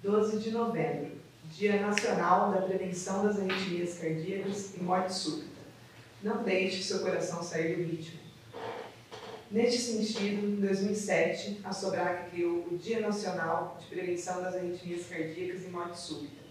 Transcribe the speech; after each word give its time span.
12 0.00 0.38
de 0.38 0.52
novembro, 0.52 1.10
Dia 1.50 1.80
Nacional 1.80 2.52
da 2.52 2.62
Prevenção 2.62 3.26
das 3.26 3.36
Arritmias 3.36 3.98
Cardíacas 3.98 4.76
e 4.76 4.80
Morte 4.80 5.12
Súbita. 5.12 5.58
Não 6.22 6.44
deixe 6.44 6.84
seu 6.84 7.00
coração 7.00 7.42
sair 7.42 7.74
do 7.74 7.82
ritmo. 7.82 8.20
Neste 9.50 9.80
sentido, 9.80 10.46
em 10.46 10.60
2007, 10.60 11.62
a 11.64 11.72
Sobrac 11.72 12.30
criou 12.30 12.68
o 12.70 12.78
Dia 12.78 13.00
Nacional 13.00 13.76
de 13.80 13.86
Prevenção 13.86 14.40
das 14.40 14.54
Arritmias 14.54 15.06
Cardíacas 15.08 15.64
e 15.64 15.68
Morte 15.68 15.98
Súbita, 15.98 16.44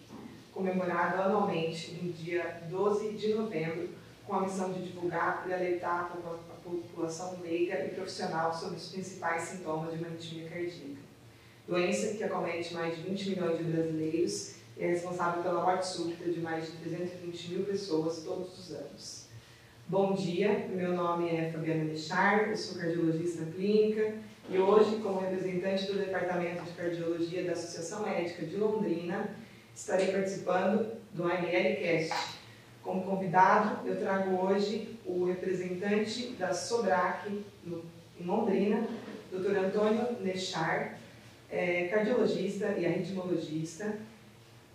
comemorado 0.54 1.22
anualmente 1.22 1.94
no 2.04 2.12
dia 2.12 2.64
12 2.70 3.14
de 3.14 3.34
novembro, 3.34 3.92
com 4.26 4.36
a 4.36 4.42
missão 4.42 4.74
de 4.74 4.88
divulgar 4.88 5.46
e 5.48 5.54
alertar 5.54 6.12
a 6.12 6.70
população 6.70 7.40
leiga 7.42 7.86
e 7.86 7.96
profissional 7.96 8.54
sobre 8.54 8.76
os 8.76 8.90
principais 8.90 9.44
sintomas 9.44 9.94
de 9.94 10.00
uma 10.00 10.08
arritmia 10.08 10.50
cardíaca. 10.50 11.07
Doença 11.68 12.16
que 12.16 12.24
acomete 12.24 12.74
mais 12.74 12.96
de 12.96 13.02
20 13.02 13.30
milhões 13.32 13.58
de 13.58 13.64
brasileiros 13.66 14.56
e 14.78 14.84
é 14.86 14.88
responsável 14.88 15.44
pela 15.44 15.62
morte 15.62 15.86
súbita 15.86 16.32
de 16.32 16.40
mais 16.40 16.66
de 16.66 16.72
320 16.78 17.52
mil 17.52 17.66
pessoas 17.66 18.24
todos 18.24 18.58
os 18.58 18.74
anos. 18.74 19.26
Bom 19.86 20.14
dia, 20.14 20.66
meu 20.70 20.94
nome 20.94 21.28
é 21.30 21.52
Fabiana 21.52 21.84
Lechar, 21.84 22.48
eu 22.48 22.56
sou 22.56 22.80
cardiologista 22.80 23.44
clínica 23.54 24.14
e 24.50 24.58
hoje, 24.58 24.96
como 25.04 25.20
representante 25.20 25.88
do 25.88 25.98
Departamento 25.98 26.64
de 26.64 26.72
Cardiologia 26.72 27.44
da 27.44 27.52
Associação 27.52 28.04
Médica 28.04 28.46
de 28.46 28.56
Londrina, 28.56 29.30
estarei 29.76 30.08
participando 30.08 30.94
do 31.12 31.24
AMLcast, 31.24 32.38
como 32.82 33.04
convidado, 33.04 33.86
eu 33.86 34.00
trago 34.00 34.42
hoje 34.42 34.98
o 35.06 35.26
representante 35.26 36.28
da 36.40 36.54
SOBRAC 36.54 37.44
em 37.66 38.26
Londrina, 38.26 38.88
Dr. 39.30 39.58
Antônio 39.58 40.16
Nechar, 40.22 40.97
é, 41.50 41.88
cardiologista 41.88 42.74
e 42.78 42.86
arritmologista, 42.86 43.98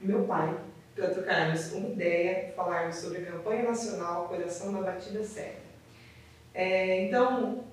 meu 0.00 0.24
pai, 0.24 0.58
para 0.94 1.08
trocarmos 1.10 1.72
uma 1.72 1.88
ideia, 1.88 2.52
falarmos 2.54 2.96
sobre 2.96 3.18
a 3.18 3.32
campanha 3.32 3.62
nacional 3.62 4.28
Coração 4.28 4.72
na 4.72 4.82
Batida 4.82 5.22
Certa. 5.22 5.62
É, 6.54 7.04
então, 7.04 7.64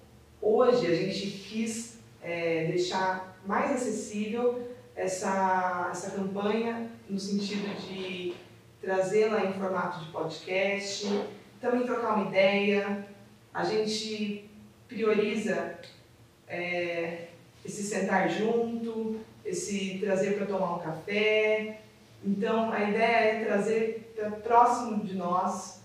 hoje 0.41 0.87
a 0.87 0.95
gente 0.95 1.29
quis 1.31 1.99
é, 2.21 2.65
deixar 2.65 3.37
mais 3.45 3.71
acessível 3.71 4.69
essa, 4.95 5.89
essa 5.91 6.11
campanha 6.11 6.89
no 7.09 7.19
sentido 7.19 7.67
de 7.87 8.33
trazê-la 8.81 9.45
em 9.45 9.53
formato 9.53 10.05
de 10.05 10.11
podcast, 10.11 11.07
também 11.59 11.85
trocar 11.85 12.15
uma 12.15 12.29
ideia. 12.29 13.05
A 13.53 13.63
gente 13.63 14.49
prioriza 14.87 15.79
é, 16.47 17.28
esse 17.63 17.83
sentar 17.83 18.29
junto, 18.29 19.19
esse 19.45 19.99
trazer 19.99 20.35
para 20.35 20.45
tomar 20.45 20.75
um 20.75 20.79
café. 20.79 21.81
Então, 22.23 22.71
a 22.71 22.89
ideia 22.89 23.41
é 23.41 23.45
trazer 23.45 24.13
para 24.15 24.31
próximo 24.31 25.03
de 25.03 25.15
nós, 25.15 25.81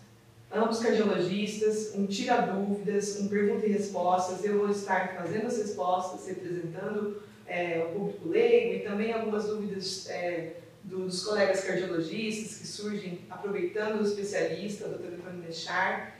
ambos 0.52 0.80
cardiologistas, 0.80 1.94
um 1.94 2.06
tira 2.06 2.42
dúvidas, 2.42 3.20
um 3.20 3.28
pergunta 3.28 3.66
e 3.66 3.72
respostas. 3.72 4.44
Eu 4.44 4.58
vou 4.58 4.70
estar 4.70 5.14
fazendo 5.16 5.46
as 5.46 5.58
respostas, 5.58 6.26
representando 6.26 7.22
é, 7.46 7.86
o 7.88 7.98
público 7.98 8.28
leigo 8.28 8.74
e 8.74 8.78
também 8.80 9.12
algumas 9.12 9.44
dúvidas 9.46 10.08
é, 10.08 10.54
dos 10.82 11.24
colegas 11.24 11.64
cardiologistas 11.64 12.58
que 12.58 12.66
surgem 12.66 13.20
aproveitando 13.30 14.00
o 14.00 14.04
especialista, 14.04 14.86
o 14.86 14.90
Dr. 14.90 15.14
Antônio 15.14 15.44
Mechar. 15.44 16.14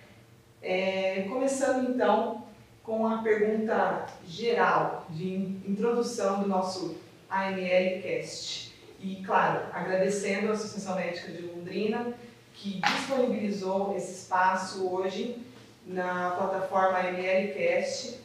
É, 0.63 1.27
começando 1.29 1.91
então 1.91 2.44
com 2.85 3.07
a 3.07 3.19
pergunta 3.23 4.07
geral 4.27 5.07
de 5.09 5.35
introdução 5.67 6.43
do 6.43 6.49
nosso 6.49 6.97
AML 7.31 8.03
Cast. 8.03 8.75
E, 9.01 9.17
claro, 9.25 9.67
agradecendo 9.73 10.49
a 10.49 10.53
Associação 10.53 10.95
Médica 10.95 11.33
de 11.33 11.43
Londrina, 11.43 12.15
que 12.53 12.81
disponibilizou 12.81 13.97
esse 13.97 14.13
espaço 14.13 14.87
hoje 14.87 15.43
na 15.87 16.33
plataforma 16.33 16.99
AML 16.99 17.55
Cast 17.55 18.21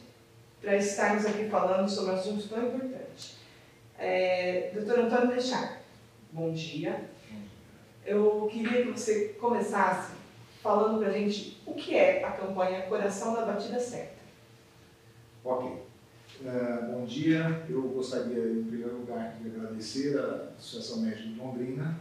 para 0.60 0.76
estarmos 0.76 1.24
aqui 1.24 1.48
falando 1.48 1.88
sobre 1.88 2.12
um 2.12 2.16
assunto 2.16 2.46
tão 2.46 2.66
importante. 2.66 3.38
É, 3.98 4.72
Dr. 4.74 5.00
Antônio 5.00 5.34
Mechar, 5.34 5.80
bom 6.30 6.52
dia. 6.52 7.08
Eu 8.04 8.48
queria 8.52 8.82
que 8.82 8.92
você 8.92 9.30
começasse 9.40 10.12
falando 10.62 10.98
para 10.98 11.08
a 11.08 11.12
gente 11.12 11.60
o 11.64 11.74
que 11.74 11.96
é 11.96 12.22
a 12.24 12.32
campanha 12.32 12.82
Coração 12.82 13.34
da 13.34 13.46
Batida 13.46 13.80
Certa. 13.80 14.19
Ok. 15.42 15.64
Uh, 16.42 16.92
bom 16.92 17.06
dia. 17.06 17.64
Eu 17.68 17.80
gostaria, 17.82 18.52
em 18.52 18.64
primeiro 18.64 18.98
lugar, 18.98 19.38
de 19.40 19.48
agradecer 19.48 20.18
à 20.18 20.52
Associação 20.58 21.00
Médica 21.00 21.28
de 21.28 21.34
Londrina, 21.34 21.98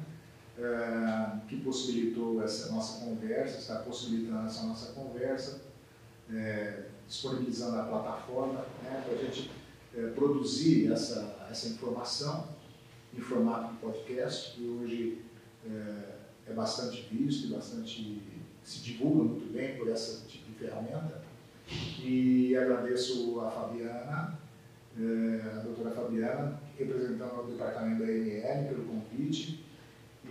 uh, 0.58 1.48
que 1.48 1.62
possibilitou 1.62 2.44
essa 2.44 2.70
nossa 2.74 3.06
conversa, 3.06 3.58
está 3.58 3.76
possibilitando 3.80 4.46
essa 4.46 4.64
nossa 4.64 4.92
conversa, 4.92 5.62
uh, 6.30 6.84
disponibilizando 7.08 7.80
a 7.80 7.84
plataforma 7.84 8.66
né, 8.84 9.04
para 9.06 9.14
a 9.14 9.18
gente 9.18 9.50
produzir 10.14 10.92
essa, 10.92 11.48
essa 11.50 11.70
informação 11.70 12.50
em 13.18 13.22
formato 13.22 13.74
de 13.74 13.80
podcast, 13.80 14.56
que 14.56 14.68
hoje 14.68 15.22
é, 15.66 16.54
bastante 16.54 17.08
visto 17.12 17.48
e 17.48 17.50
bastante 17.50 18.22
se 18.64 18.80
divulga 18.82 19.24
muito 19.24 19.52
bem 19.52 19.76
por 19.78 19.90
essa 19.90 20.28
tipo 20.28 20.52
de 20.52 20.60
ferramenta. 20.60 21.29
E 22.04 22.56
agradeço 22.58 23.40
a 23.42 23.50
Fabiana, 23.50 24.40
é, 24.98 25.58
a 25.58 25.60
doutora 25.60 25.92
Fabiana, 25.92 26.60
representando 26.78 27.44
o 27.44 27.52
departamento 27.52 28.04
da 28.04 28.12
ANL 28.12 28.68
pelo 28.70 28.86
convite. 28.86 29.64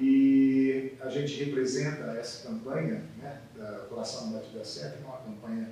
E 0.01 0.93
a 1.01 1.09
gente 1.09 1.45
representa 1.45 2.05
essa 2.13 2.49
campanha 2.49 3.05
né, 3.19 3.41
da 3.57 3.87
Coração 3.89 4.33
da 4.33 4.39
Batida 4.39 4.65
Certa, 4.65 4.99
que 4.99 5.05
é 5.05 5.07
uma 5.07 5.19
campanha, 5.19 5.71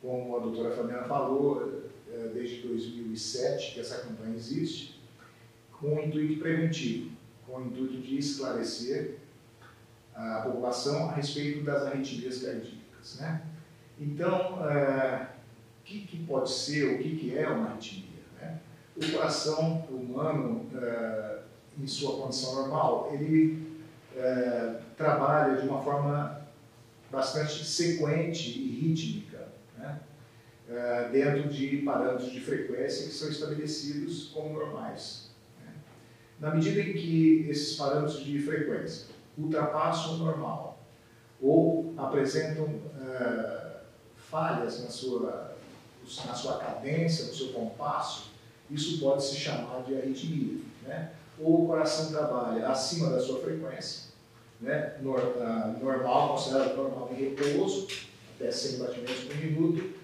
como 0.00 0.36
a 0.36 0.40
doutora 0.40 0.74
Fabiana 0.74 1.04
falou, 1.04 1.82
é, 2.10 2.28
desde 2.28 2.66
2007 2.66 3.74
que 3.74 3.80
essa 3.80 3.98
campanha 3.98 4.34
existe 4.34 4.98
com 5.72 5.94
o 5.94 6.00
intuito 6.00 6.40
preventivo, 6.40 7.10
com 7.46 7.58
o 7.58 7.66
intuito 7.66 7.98
de 7.98 8.18
esclarecer 8.18 9.18
a 10.14 10.42
população 10.42 11.08
a 11.08 11.12
respeito 11.12 11.64
das 11.64 11.84
arritmias 11.84 12.42
cardíacas. 12.42 13.20
Né? 13.20 13.42
Então, 14.00 14.64
é, 14.70 15.28
o 15.80 15.84
que, 15.84 16.06
que, 16.06 16.24
pode 16.24 16.50
ser, 16.50 16.94
o 16.94 16.98
que, 16.98 17.16
que 17.16 17.36
é 17.36 17.48
uma 17.48 17.70
arritmia? 17.70 18.22
Né? 18.40 18.60
O 18.96 19.12
coração 19.12 19.86
humano, 19.90 20.66
é, 20.80 21.38
em 21.78 21.86
sua 21.86 22.20
condição 22.22 22.54
normal, 22.54 23.10
ele 23.12 23.66
é, 24.16 24.76
trabalha 24.96 25.60
de 25.60 25.68
uma 25.68 25.82
forma 25.82 26.46
bastante 27.10 27.64
sequente 27.64 28.58
e 28.60 28.80
rítmica, 28.80 29.48
né? 29.76 30.00
dentro 31.10 31.48
de 31.48 31.78
parâmetros 31.78 32.30
de 32.30 32.40
frequência 32.40 33.06
que 33.06 33.14
são 33.14 33.30
estabelecidos 33.30 34.28
como 34.34 34.58
normais. 34.58 35.30
Na 36.38 36.54
medida 36.54 36.82
em 36.82 36.92
que 36.92 37.46
esses 37.48 37.74
parâmetros 37.76 38.22
de 38.22 38.38
frequência 38.38 39.06
ultrapassam 39.38 40.16
o 40.16 40.18
normal 40.18 40.78
ou 41.40 41.94
apresentam 41.96 42.82
falhas 44.30 44.82
na 44.82 44.90
sua, 44.90 45.56
na 46.26 46.34
sua 46.34 46.58
cadência, 46.58 47.26
no 47.26 47.34
seu 47.34 47.48
compasso, 47.48 48.30
isso 48.70 49.00
pode 49.00 49.24
se 49.24 49.36
chamar 49.36 49.82
de 49.82 49.96
arritmia. 49.96 50.60
Né? 50.86 51.10
Ou 51.38 51.64
o 51.64 51.66
coração 51.66 52.10
trabalha 52.10 52.68
acima 52.68 53.10
da 53.10 53.20
sua 53.20 53.40
frequência, 53.40 54.10
né? 54.60 54.96
uh, 55.00 55.84
normal, 55.84 56.30
considerado 56.30 56.76
normal 56.76 57.10
em 57.12 57.30
repouso, 57.30 57.88
até 58.34 58.50
100 58.50 58.78
batimentos 58.78 59.24
por 59.24 59.36
minuto, 59.36 59.94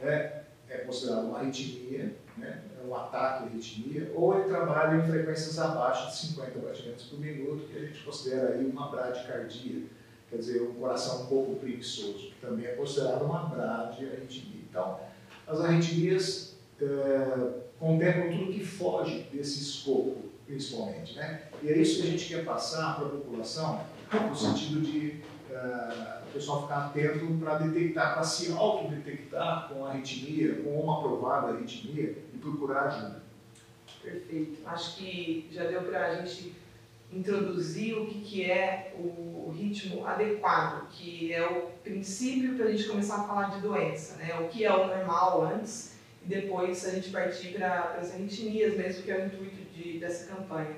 né? 0.00 0.42
é 0.68 0.78
considerado 0.78 1.26
uma 1.26 1.38
arritmia, 1.38 2.16
né? 2.36 2.62
é 2.80 2.86
um 2.86 2.94
ataque 2.94 3.44
à 3.44 3.46
arritmia, 3.46 4.12
ou 4.14 4.38
ele 4.38 4.48
trabalha 4.48 4.96
em 4.96 5.06
frequências 5.06 5.58
abaixo 5.58 6.08
de 6.08 6.16
50 6.34 6.58
batimentos 6.58 7.04
por 7.06 7.20
minuto, 7.20 7.68
que 7.68 7.78
a 7.78 7.80
gente 7.86 8.02
considera 8.02 8.54
aí 8.54 8.64
uma 8.66 8.90
bradicardia, 8.90 9.84
quer 10.32 10.38
dizer, 10.38 10.62
um 10.62 10.72
coração 10.72 11.24
um 11.24 11.26
pouco 11.26 11.56
preguiçoso, 11.56 12.30
que 12.30 12.34
também 12.40 12.64
é 12.64 12.70
considerado 12.70 13.22
uma 13.22 13.44
bradiarritmia. 13.44 14.62
Então, 14.70 14.98
as 15.46 15.60
arritmias 15.60 16.56
é, 16.80 17.60
contemplam 17.78 18.38
tudo 18.38 18.50
que 18.50 18.64
foge 18.64 19.28
desse 19.30 19.60
escopo, 19.60 20.16
principalmente. 20.46 21.16
Né? 21.16 21.42
E 21.62 21.68
é 21.68 21.76
isso 21.76 22.00
que 22.00 22.08
a 22.08 22.10
gente 22.10 22.26
quer 22.26 22.46
passar 22.46 22.96
para 22.96 23.08
a 23.08 23.10
população, 23.10 23.84
no 24.10 24.34
sentido 24.34 24.80
de 24.80 25.20
uh, 25.50 26.22
o 26.26 26.32
pessoal 26.32 26.62
ficar 26.62 26.86
atento 26.86 27.26
para 27.38 27.58
detectar, 27.58 28.14
para 28.14 28.24
se 28.24 28.52
autodetectar 28.52 29.68
com 29.68 29.84
arritmia, 29.84 30.62
com 30.62 30.80
uma 30.80 31.00
provada 31.02 31.48
arritmia 31.48 32.16
e 32.32 32.38
procurar 32.38 32.84
ajuda. 32.84 33.22
Perfeito. 34.02 34.60
Acho 34.66 34.96
que 34.96 35.48
já 35.50 35.64
deu 35.64 35.82
para 35.82 36.06
a 36.06 36.14
gente 36.16 36.54
introduzir 37.12 37.96
o 37.98 38.06
que, 38.06 38.20
que 38.20 38.50
é 38.50 38.94
o 38.98 39.52
ritmo 39.56 40.06
adequado, 40.06 40.88
que 40.88 41.32
é 41.32 41.46
o 41.46 41.70
princípio 41.82 42.56
para 42.56 42.66
a 42.66 42.70
gente 42.70 42.88
começar 42.88 43.16
a 43.16 43.24
falar 43.24 43.50
de 43.50 43.60
doença, 43.60 44.16
né? 44.16 44.34
O 44.40 44.48
que 44.48 44.64
é 44.64 44.72
o 44.72 44.86
normal 44.86 45.42
antes 45.42 45.92
e 46.24 46.28
depois 46.28 46.86
a 46.86 46.90
gente 46.90 47.10
partir 47.10 47.52
para 47.52 47.96
as 48.00 48.14
arritmias 48.14 48.76
mesmo, 48.76 49.02
que 49.02 49.10
é 49.10 49.18
o 49.18 49.26
intuito 49.26 49.56
de, 49.74 49.98
dessa 49.98 50.34
campanha. 50.34 50.76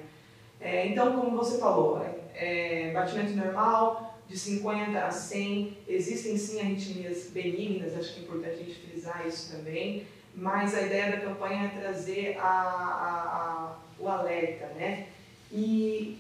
É, 0.61 0.87
então, 0.87 1.21
como 1.21 1.37
você 1.37 1.59
falou, 1.59 2.05
é, 2.35 2.91
batimento 2.93 3.33
normal, 3.33 4.19
de 4.27 4.39
50 4.39 4.99
a 4.99 5.11
100, 5.11 5.79
existem 5.87 6.37
sim 6.39 6.61
arritmias 6.61 7.29
benignas, 7.31 7.97
acho 7.97 8.15
que 8.15 8.21
é 8.21 8.23
importante 8.23 8.55
a 8.55 8.65
gente 8.65 8.75
frisar 8.75 9.27
isso 9.27 9.55
também, 9.55 10.07
mas 10.35 10.75
a 10.75 10.83
ideia 10.83 11.13
da 11.13 11.21
campanha 11.21 11.67
é 11.67 11.81
trazer 11.81 12.39
a, 12.39 12.49
a, 12.49 13.23
a, 13.37 13.79
o 13.99 14.09
alerta, 14.09 14.67
né? 14.75 15.09
E 15.55 16.19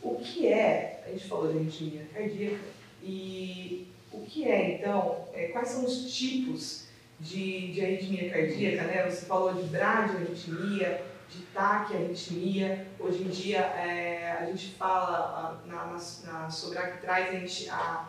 o 0.00 0.14
que 0.14 0.46
é, 0.46 1.02
a 1.04 1.10
gente 1.10 1.26
falou 1.26 1.50
de 1.52 1.58
arritmia 1.58 2.06
cardíaca, 2.14 2.64
e 3.02 3.88
o 4.12 4.20
que 4.20 4.48
é 4.48 4.76
então, 4.76 5.26
é, 5.34 5.48
quais 5.48 5.70
são 5.70 5.84
os 5.84 6.14
tipos 6.14 6.86
de, 7.18 7.72
de 7.72 7.84
arritmia 7.84 8.30
cardíaca, 8.30 8.84
né? 8.84 9.10
Você 9.10 9.26
falou 9.26 9.54
de 9.54 9.64
bradiarritmia, 9.64 11.04
de 11.28 11.42
taquiarritmia. 11.52 12.86
Hoje 13.00 13.24
em 13.24 13.28
dia 13.28 13.58
é, 13.58 14.36
a 14.40 14.46
gente 14.46 14.74
fala 14.74 15.62
na, 15.66 15.86
na, 15.86 16.48
na, 16.48 16.92
que 16.92 17.00
traz 17.00 17.34
a 17.34 17.38
gente 17.40 17.68
a, 17.70 18.08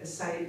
essa, 0.00 0.40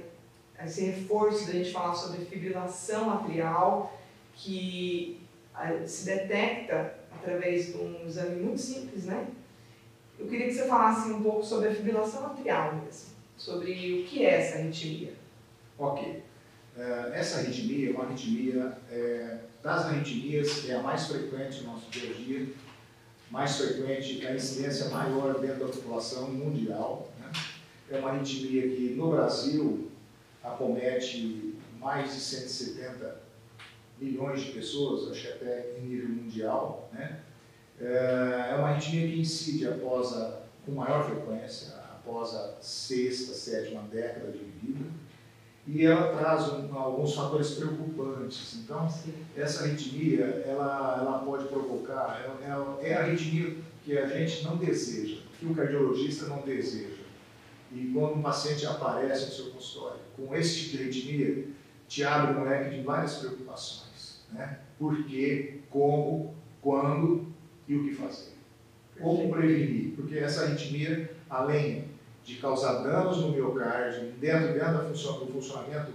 esse 0.64 0.86
reforço 0.86 1.46
da 1.48 1.52
gente 1.52 1.70
falar 1.70 1.94
sobre 1.94 2.24
fibrilação 2.24 3.10
atrial, 3.10 4.00
que 4.34 5.20
a, 5.54 5.86
se 5.86 6.06
detecta 6.06 6.94
através 7.14 7.66
de 7.66 7.76
um 7.76 8.06
exame 8.06 8.40
muito 8.42 8.60
simples, 8.60 9.04
né? 9.04 9.26
Eu 10.20 10.28
queria 10.28 10.46
que 10.46 10.52
você 10.52 10.68
falasse 10.68 11.10
um 11.10 11.22
pouco 11.22 11.42
sobre 11.42 11.68
a 11.68 11.74
fibrilação 11.74 12.26
atrial 12.26 12.76
mesmo, 12.76 13.08
sobre 13.36 14.02
o 14.02 14.04
que 14.06 14.24
é 14.24 14.40
essa 14.40 14.58
arritmia. 14.58 15.14
Ok. 15.78 16.22
Uh, 16.76 17.12
essa 17.12 17.38
arritmia 17.38 17.90
é 17.90 17.92
uma 17.92 18.04
arritmia 18.04 18.78
é, 18.90 19.38
das 19.62 19.86
arritmias 19.86 20.68
é 20.68 20.74
a 20.74 20.82
mais 20.82 21.06
frequente 21.06 21.62
no 21.62 21.72
nosso 21.72 21.90
dia 21.90 22.10
a 22.10 22.14
dia, 22.14 22.48
mais 23.30 23.56
frequente, 23.56 24.26
a 24.26 24.34
incidência 24.34 24.88
maior 24.90 25.38
dentro 25.38 25.66
da 25.66 25.72
população 25.72 26.30
mundial. 26.30 27.10
Né? 27.18 27.32
É 27.90 27.98
uma 27.98 28.10
arritmia 28.10 28.62
que 28.62 28.94
no 28.96 29.10
Brasil 29.10 29.90
acomete 30.42 31.54
mais 31.78 32.14
de 32.14 32.20
170 32.20 33.20
milhões 33.98 34.42
de 34.42 34.52
pessoas, 34.52 35.10
acho 35.10 35.22
que 35.22 35.32
até 35.32 35.76
em 35.78 35.86
nível 35.86 36.08
mundial. 36.08 36.90
Né? 36.92 37.20
É 37.80 38.54
uma 38.58 38.68
arritmia 38.68 39.08
que 39.08 39.20
incide 39.20 39.66
após 39.66 40.12
a, 40.12 40.40
com 40.66 40.72
maior 40.72 41.04
frequência, 41.04 41.74
após 41.76 42.34
a 42.34 42.54
sexta, 42.60 43.32
sétima 43.32 43.82
década 43.90 44.30
de 44.30 44.38
vida 44.38 44.84
e 45.66 45.86
ela 45.86 46.16
traz 46.16 46.52
um, 46.52 46.76
alguns 46.76 47.14
fatores 47.14 47.52
preocupantes. 47.52 48.56
Então, 48.56 48.88
essa 49.36 49.64
arritmia, 49.64 50.24
ela, 50.46 50.98
ela 51.00 51.18
pode 51.20 51.46
provocar, 51.46 52.20
ela, 52.24 52.38
ela, 52.44 52.78
é 52.82 52.94
a 52.94 53.00
arritmia 53.04 53.56
que 53.84 53.96
a 53.96 54.06
gente 54.06 54.44
não 54.44 54.56
deseja, 54.56 55.18
que 55.38 55.46
o 55.46 55.54
cardiologista 55.54 56.26
não 56.26 56.42
deseja. 56.42 57.04
E 57.72 57.92
quando 57.94 58.16
um 58.16 58.22
paciente 58.22 58.66
aparece 58.66 59.26
no 59.26 59.32
seu 59.32 59.50
consultório 59.50 60.00
com 60.16 60.34
esse 60.34 60.60
tipo 60.60 60.76
de 60.76 60.82
arritmia, 60.82 61.48
te 61.86 62.02
abre 62.02 62.36
um 62.36 62.44
leque 62.44 62.76
de 62.76 62.82
várias 62.82 63.16
preocupações. 63.16 64.22
Né? 64.32 64.58
Por 64.78 65.04
quê, 65.04 65.60
como, 65.70 66.34
quando 66.60 67.29
e 67.70 67.76
o 67.76 67.84
que 67.84 67.94
fazer. 67.94 68.32
Como 69.00 69.30
prevenir, 69.30 69.94
porque 69.94 70.18
essa 70.18 70.42
arritmia, 70.42 71.14
além 71.28 71.84
de 72.24 72.36
causar 72.36 72.82
danos 72.82 73.18
no 73.18 73.30
miocárdio, 73.30 74.10
dentro, 74.20 74.52
dentro 74.52 74.72
da 74.72 74.84
função, 74.84 75.20
do 75.20 75.32
funcionamento, 75.32 75.92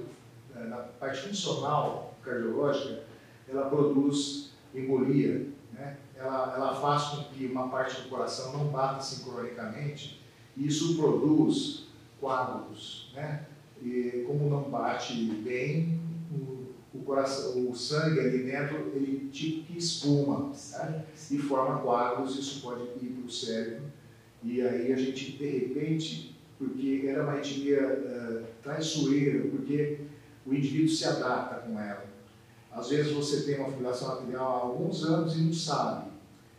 eh, 0.56 0.63
na 0.63 0.77
parte 0.77 1.27
funcional 1.27 2.16
cardiológica, 2.24 3.04
ela 3.48 3.69
produz 3.69 4.54
embolia, 4.74 5.50
né? 5.74 5.98
ela, 6.16 6.54
ela 6.56 6.75
faz 6.75 7.04
com 7.10 7.24
que 7.25 7.45
uma 7.45 7.68
parte 7.68 8.01
do 8.01 8.10
coração 8.10 8.54
não 8.54 8.68
bata 8.68 9.01
sincronicamente, 9.01 10.21
e 10.56 10.68
isso 10.68 10.95
produz 10.95 11.88
coágulos. 12.21 13.12
Né? 13.13 13.45
E 13.81 14.24
como 14.25 14.50
não 14.50 14.63
bate 14.63 15.13
bem, 15.44 16.00
o, 17.00 17.03
coração, 17.03 17.69
o 17.69 17.75
sangue 17.75 18.19
ali 18.19 18.44
dentro, 18.44 18.92
ele 18.95 19.30
tipo 19.30 19.65
que 19.65 19.77
espuma 19.77 20.51
e 21.30 21.38
forma 21.38 21.80
coágulos, 21.80 22.38
isso 22.38 22.62
pode 22.62 22.83
ir 23.01 23.09
para 23.09 23.25
o 23.25 23.31
cérebro 23.31 23.95
e 24.45 24.62
aí 24.62 24.94
a 24.94 24.95
gente, 24.95 25.31
de 25.31 25.50
repente, 25.57 26.36
porque 26.59 27.06
era 27.07 27.24
uma 27.24 27.31
arritmia 27.31 27.81
uh, 27.81 28.45
traiçoeira, 28.62 29.50
porque 29.50 30.01
o 30.45 30.53
indivíduo 30.53 30.88
se 30.88 31.03
adapta 31.03 31.68
com 31.68 31.80
ela. 31.80 32.06
Às 32.71 32.89
vezes 32.89 33.12
você 33.12 33.42
tem 33.42 33.57
uma 33.57 33.69
fibrilação 33.69 34.12
arterial 34.12 34.45
há 34.45 34.59
alguns 34.68 35.03
anos 35.03 35.36
e 35.36 35.42
não 35.42 35.53
sabe. 35.53 36.12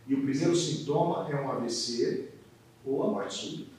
E 0.05 0.13
o 0.13 0.21
primeiro 0.21 0.53
sintoma 0.53 1.29
é 1.29 1.35
um 1.35 1.49
AVC 1.49 2.27
ou 2.85 3.03
a 3.03 3.07
morte 3.07 3.33
súbita. 3.33 3.76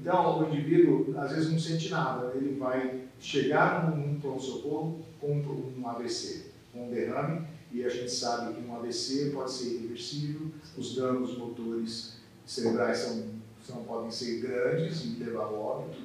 Então, 0.00 0.40
o 0.40 0.48
indivíduo 0.48 1.14
às 1.18 1.30
vezes 1.30 1.52
não 1.52 1.58
sente 1.58 1.90
nada, 1.90 2.32
ele 2.34 2.58
vai 2.58 3.02
chegar 3.20 3.90
num 3.90 4.18
pronto-socorro 4.18 4.98
com 5.20 5.42
um 5.78 5.88
AVC, 5.88 6.46
com 6.72 6.86
um 6.86 6.90
derrame, 6.90 7.46
e 7.70 7.84
a 7.84 7.88
gente 7.88 8.10
sabe 8.10 8.54
que 8.54 8.66
um 8.66 8.74
AVC 8.74 9.30
pode 9.30 9.52
ser 9.52 9.74
irreversível, 9.74 10.48
os 10.76 10.96
danos 10.96 11.36
motores 11.36 12.16
cerebrais 12.46 12.98
são, 12.98 13.24
são, 13.62 13.84
podem 13.84 14.10
ser 14.10 14.40
grandes 14.40 15.04
e 15.04 15.22
levar 15.22 15.44
ao 15.44 15.60
óbito, 15.60 16.00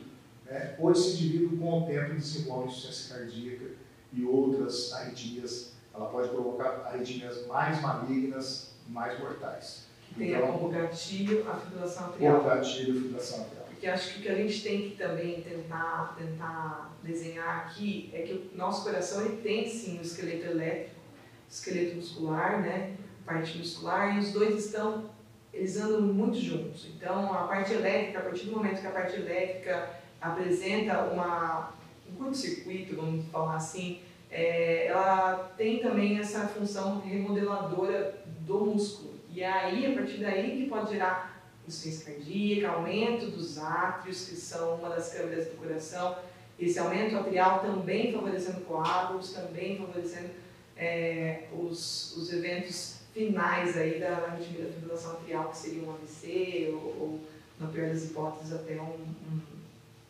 né? 0.45 0.75
ou 0.77 0.91
esse 0.91 1.11
indivíduo 1.11 1.57
com 1.57 1.83
o 1.83 1.87
tempo 1.87 2.15
desenvolve 2.15 2.67
insuficiência 2.67 3.15
cardíaca 3.15 3.65
e 4.11 4.25
outras 4.25 4.91
arritmias, 4.91 5.71
ela 5.93 6.09
pode 6.09 6.27
provocar 6.29 6.81
arritmias 6.85 7.47
mais 7.47 7.81
malignas, 7.81 8.71
mais 8.89 9.17
mortais. 9.19 9.85
Tem 10.17 10.33
então, 10.33 10.51
como 10.51 10.69
gatilho 10.69 11.49
a 11.49 11.55
fibrilação 11.55 12.07
atrial. 12.07 12.49
A 12.49 12.63
fibrilação 12.63 13.41
atrial. 13.41 13.54
Porque 13.75 13.87
acho 13.87 14.13
que 14.13 14.19
o 14.19 14.23
que 14.23 14.29
a 14.29 14.35
gente 14.35 14.63
tem 14.63 14.89
que 14.89 14.95
também 14.95 15.41
tentar, 15.41 16.15
tentar 16.17 16.97
desenhar 17.03 17.65
aqui 17.65 18.09
é 18.13 18.21
que 18.21 18.33
o 18.53 18.57
nosso 18.57 18.85
coração 18.85 19.25
ele 19.25 19.41
tem 19.41 19.69
sim 19.69 19.99
o 19.99 20.01
esqueleto 20.01 20.47
elétrico, 20.47 20.95
o 20.95 21.51
esqueleto 21.51 21.97
muscular, 21.97 22.61
né? 22.61 22.95
parte 23.25 23.57
muscular, 23.57 24.15
e 24.15 24.19
os 24.19 24.31
dois 24.31 24.65
estão 24.65 25.09
eles 25.53 25.77
andam 25.77 26.01
muito 26.01 26.37
juntos. 26.37 26.87
Então, 26.95 27.33
a 27.33 27.47
parte 27.47 27.73
elétrica, 27.73 28.19
a 28.19 28.21
partir 28.23 28.45
do 28.45 28.51
momento 28.51 28.81
que 28.81 28.87
a 28.87 28.91
parte 28.91 29.15
elétrica 29.15 29.89
apresenta 30.19 31.05
uma, 31.05 31.73
um 32.09 32.15
curto-circuito, 32.15 32.95
vamos 32.95 33.25
falar 33.27 33.55
assim, 33.55 34.01
é, 34.29 34.87
ela 34.87 35.53
tem 35.55 35.79
também 35.79 36.19
essa 36.19 36.45
função 36.47 36.99
remodeladora 36.99 38.21
do 38.41 38.65
músculo. 38.65 39.13
E 39.31 39.41
aí, 39.41 39.85
a 39.85 39.95
partir 39.95 40.17
daí, 40.17 40.57
que 40.57 40.69
pode 40.69 40.91
gerar 40.91 41.34
insuficiência 41.67 42.13
cardíaca, 42.13 42.75
aumento 42.75 43.27
dos 43.27 43.57
átrios, 43.57 44.27
que 44.27 44.35
são 44.35 44.75
uma 44.75 44.89
das 44.89 45.13
câmeras 45.13 45.47
do 45.47 45.57
coração. 45.57 46.17
Esse 46.59 46.79
aumento 46.79 47.17
atrial 47.17 47.59
também 47.59 48.13
favorecendo 48.13 48.61
coágulos, 48.61 49.33
também 49.33 49.77
favorecendo 49.77 50.29
é, 50.77 51.43
os, 51.53 52.15
os 52.15 52.31
eventos 52.31 52.99
finais 53.13 53.77
aí 53.77 53.99
da 53.99 54.17
arritmia 54.17 54.65
da 54.65 54.73
fibrilação 54.73 55.13
atrial, 55.13 55.49
que 55.49 55.57
seria 55.57 55.83
um 55.83 55.93
AVC 55.93 56.69
ou, 56.73 56.81
ou 56.99 57.19
na 57.59 57.67
pior 57.67 57.87
das 57.87 58.05
hipóteses, 58.05 58.53
até 58.53 58.75
um, 58.75 58.83
um, 58.85 59.41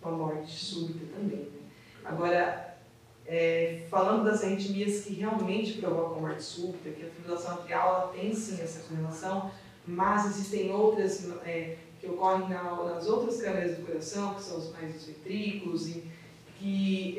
uma 0.01 0.11
morte 0.11 0.51
súbita 0.51 1.05
também. 1.15 1.39
Né? 1.39 1.59
Agora, 2.03 2.77
é, 3.27 3.85
falando 3.89 4.23
das 4.23 4.43
arritmias 4.43 5.03
que 5.03 5.13
realmente 5.13 5.73
provocam 5.73 6.21
morte 6.21 6.43
súbita, 6.43 6.89
que 6.89 7.05
a 7.05 7.09
fibrilação 7.09 7.53
atrial 7.53 7.87
ela 7.87 8.07
tem 8.13 8.33
sim 8.33 8.61
essa 8.61 8.87
correlação, 8.87 9.51
mas 9.87 10.25
existem 10.25 10.71
outras 10.71 11.29
é, 11.45 11.77
que 11.99 12.07
ocorrem 12.07 12.49
na, 12.49 12.63
nas 12.83 13.07
outras 13.07 13.41
câmeras 13.41 13.77
do 13.77 13.85
coração, 13.85 14.33
que 14.35 14.43
são 14.43 14.57
os 14.57 14.71
mais 14.71 14.95
os 14.95 15.05
ventrículos, 15.05 15.87
e 15.87 16.03
que 16.57 17.17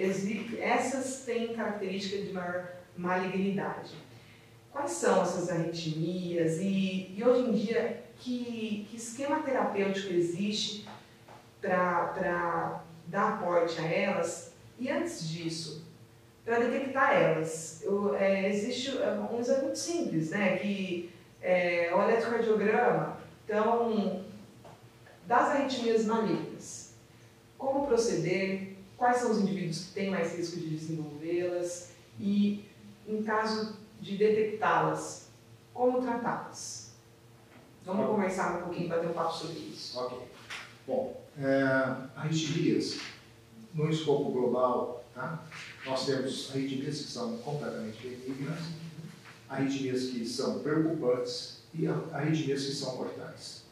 essas 0.60 1.24
têm 1.24 1.54
característica 1.54 2.22
de 2.22 2.32
maior 2.32 2.68
malignidade. 2.96 3.94
Quais 4.72 4.92
são 4.92 5.22
essas 5.22 5.48
arritmias 5.50 6.58
e, 6.58 7.14
e 7.16 7.24
hoje 7.24 7.48
em 7.48 7.52
dia 7.52 8.02
que, 8.18 8.86
que 8.90 8.96
esquema 8.96 9.42
terapêutico 9.42 10.12
existe 10.12 10.86
para 11.60 12.82
dar 13.06 13.34
aporte 13.34 13.80
a 13.80 13.86
elas? 13.86 14.52
E 14.78 14.90
antes 14.90 15.28
disso, 15.28 15.86
para 16.44 16.58
detectar 16.58 17.14
elas, 17.14 17.82
eu, 17.82 18.14
é, 18.14 18.48
existe 18.48 18.96
é, 18.98 19.10
um 19.12 19.40
exame 19.40 19.62
muito 19.64 19.78
simples, 19.78 20.30
né? 20.30 20.56
Que 20.58 21.10
é 21.46 21.94
o 21.94 22.02
eletrocardiograma. 22.02 23.18
Então, 23.44 24.24
das 25.26 25.48
arritmias 25.50 26.04
malignas, 26.04 26.94
como 27.56 27.86
proceder, 27.86 28.76
quais 28.96 29.18
são 29.18 29.30
os 29.30 29.38
indivíduos 29.38 29.86
que 29.86 29.92
têm 29.92 30.10
mais 30.10 30.36
risco 30.36 30.58
de 30.58 30.70
desenvolvê-las 30.70 31.92
e, 32.18 32.64
em 33.06 33.22
caso 33.22 33.76
de 34.00 34.16
detectá-las, 34.16 35.28
como 35.72 36.02
tratá-las. 36.02 36.90
Vamos 37.84 38.04
okay. 38.04 38.14
conversar 38.16 38.58
um 38.58 38.62
pouquinho, 38.62 38.88
bater 38.88 39.08
um 39.08 39.12
papo 39.12 39.32
sobre 39.32 39.58
isso. 39.58 40.00
Ok. 40.00 40.18
Bom, 40.84 41.22
é, 41.38 41.62
arritmias, 42.16 42.98
no 43.72 43.88
escopo 43.88 44.32
global, 44.32 45.04
tá? 45.14 45.44
nós 45.84 46.06
temos 46.06 46.50
arritmias 46.50 47.02
que 47.02 47.12
são 47.12 47.36
completamente 47.38 48.02
benignas, 48.02 48.58
arritmias 49.48 50.06
que 50.06 50.24
são 50.26 50.60
preocupantes 50.60 51.62
e 51.74 51.86
arritmias 51.86 52.64
que 52.64 52.72
são 52.72 52.96
mortais. 52.96 53.64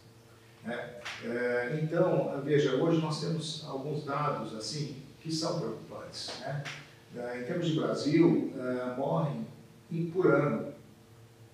Né? 0.62 0.94
É, 1.24 1.80
então, 1.82 2.40
veja, 2.44 2.76
hoje 2.76 3.00
nós 3.00 3.20
temos 3.20 3.64
alguns 3.66 4.04
dados 4.04 4.54
assim 4.54 4.96
que 5.20 5.32
são 5.32 5.58
preocupantes. 5.58 6.30
Né? 6.40 6.64
É, 7.16 7.40
em 7.40 7.44
termos 7.44 7.68
de 7.68 7.78
Brasil, 7.78 8.52
é, 8.56 8.96
morrem 8.96 9.46
por 10.12 10.26
ano 10.26 10.72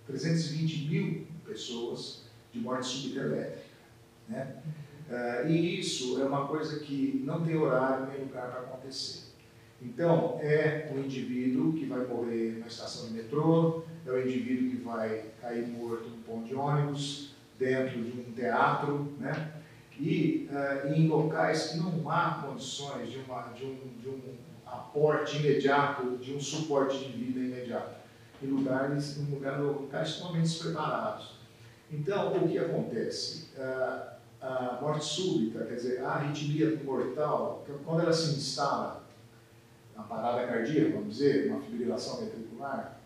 320 0.07 0.89
mil 0.89 1.27
pessoas 1.47 2.23
de 2.53 2.61
morte 2.61 2.87
súbita 2.87 3.21
elétrica. 3.21 3.65
Né? 4.29 4.57
Uh, 5.11 5.49
e 5.49 5.81
isso 5.81 6.21
é 6.21 6.25
uma 6.25 6.47
coisa 6.47 6.79
que 6.79 7.21
não 7.25 7.45
tem 7.45 7.57
horário 7.57 8.07
nem 8.07 8.21
lugar 8.21 8.49
para 8.49 8.61
acontecer. 8.61 9.30
Então, 9.83 10.39
é 10.43 10.91
o 10.95 10.99
indivíduo 10.99 11.73
que 11.73 11.87
vai 11.87 12.05
morrer 12.07 12.59
na 12.59 12.67
estação 12.67 13.09
de 13.09 13.15
metrô, 13.15 13.83
é 14.07 14.11
o 14.11 14.21
indivíduo 14.21 14.71
que 14.71 14.77
vai 14.77 15.25
cair 15.41 15.67
morto 15.69 16.09
no 16.09 16.19
ponto 16.19 16.47
de 16.47 16.55
ônibus, 16.55 17.35
dentro 17.59 18.03
de 18.03 18.21
um 18.21 18.33
teatro, 18.33 19.13
né? 19.19 19.53
e 19.99 20.49
uh, 20.51 20.89
em 20.95 21.09
locais 21.09 21.69
que 21.69 21.79
não 21.79 22.11
há 22.11 22.43
condições 22.47 23.11
de, 23.11 23.19
uma, 23.19 23.43
de, 23.53 23.67
um, 23.67 23.77
de 24.01 24.09
um 24.09 24.21
aporte 24.67 25.37
imediato, 25.37 26.17
de 26.17 26.35
um 26.35 26.41
suporte 26.41 26.99
de 26.99 27.13
vida 27.13 27.41
imediato, 27.41 28.01
em 28.43 28.47
lugares, 28.47 29.19
em 29.19 29.25
lugares, 29.27 29.61
locais 29.61 30.09
extremamente 30.09 30.49
despreparados. 30.49 31.35
Então, 31.91 32.35
o 32.35 32.49
que 32.49 32.59
acontece? 32.59 33.51
Uh, 33.59 34.21
a 34.41 34.79
morte 34.81 35.05
súbita, 35.05 35.67
quer 35.67 35.75
dizer, 35.75 36.03
a 36.03 36.13
arritmia 36.13 36.81
mortal, 36.83 37.67
quando 37.85 38.01
ela 38.01 38.13
se 38.13 38.39
instala, 38.39 39.05
na 40.01 40.07
parada 40.07 40.47
cardíaca, 40.47 40.93
vamos 40.93 41.17
dizer, 41.17 41.51
uma 41.51 41.61
fibrilação 41.61 42.21
ventricular, 42.21 43.01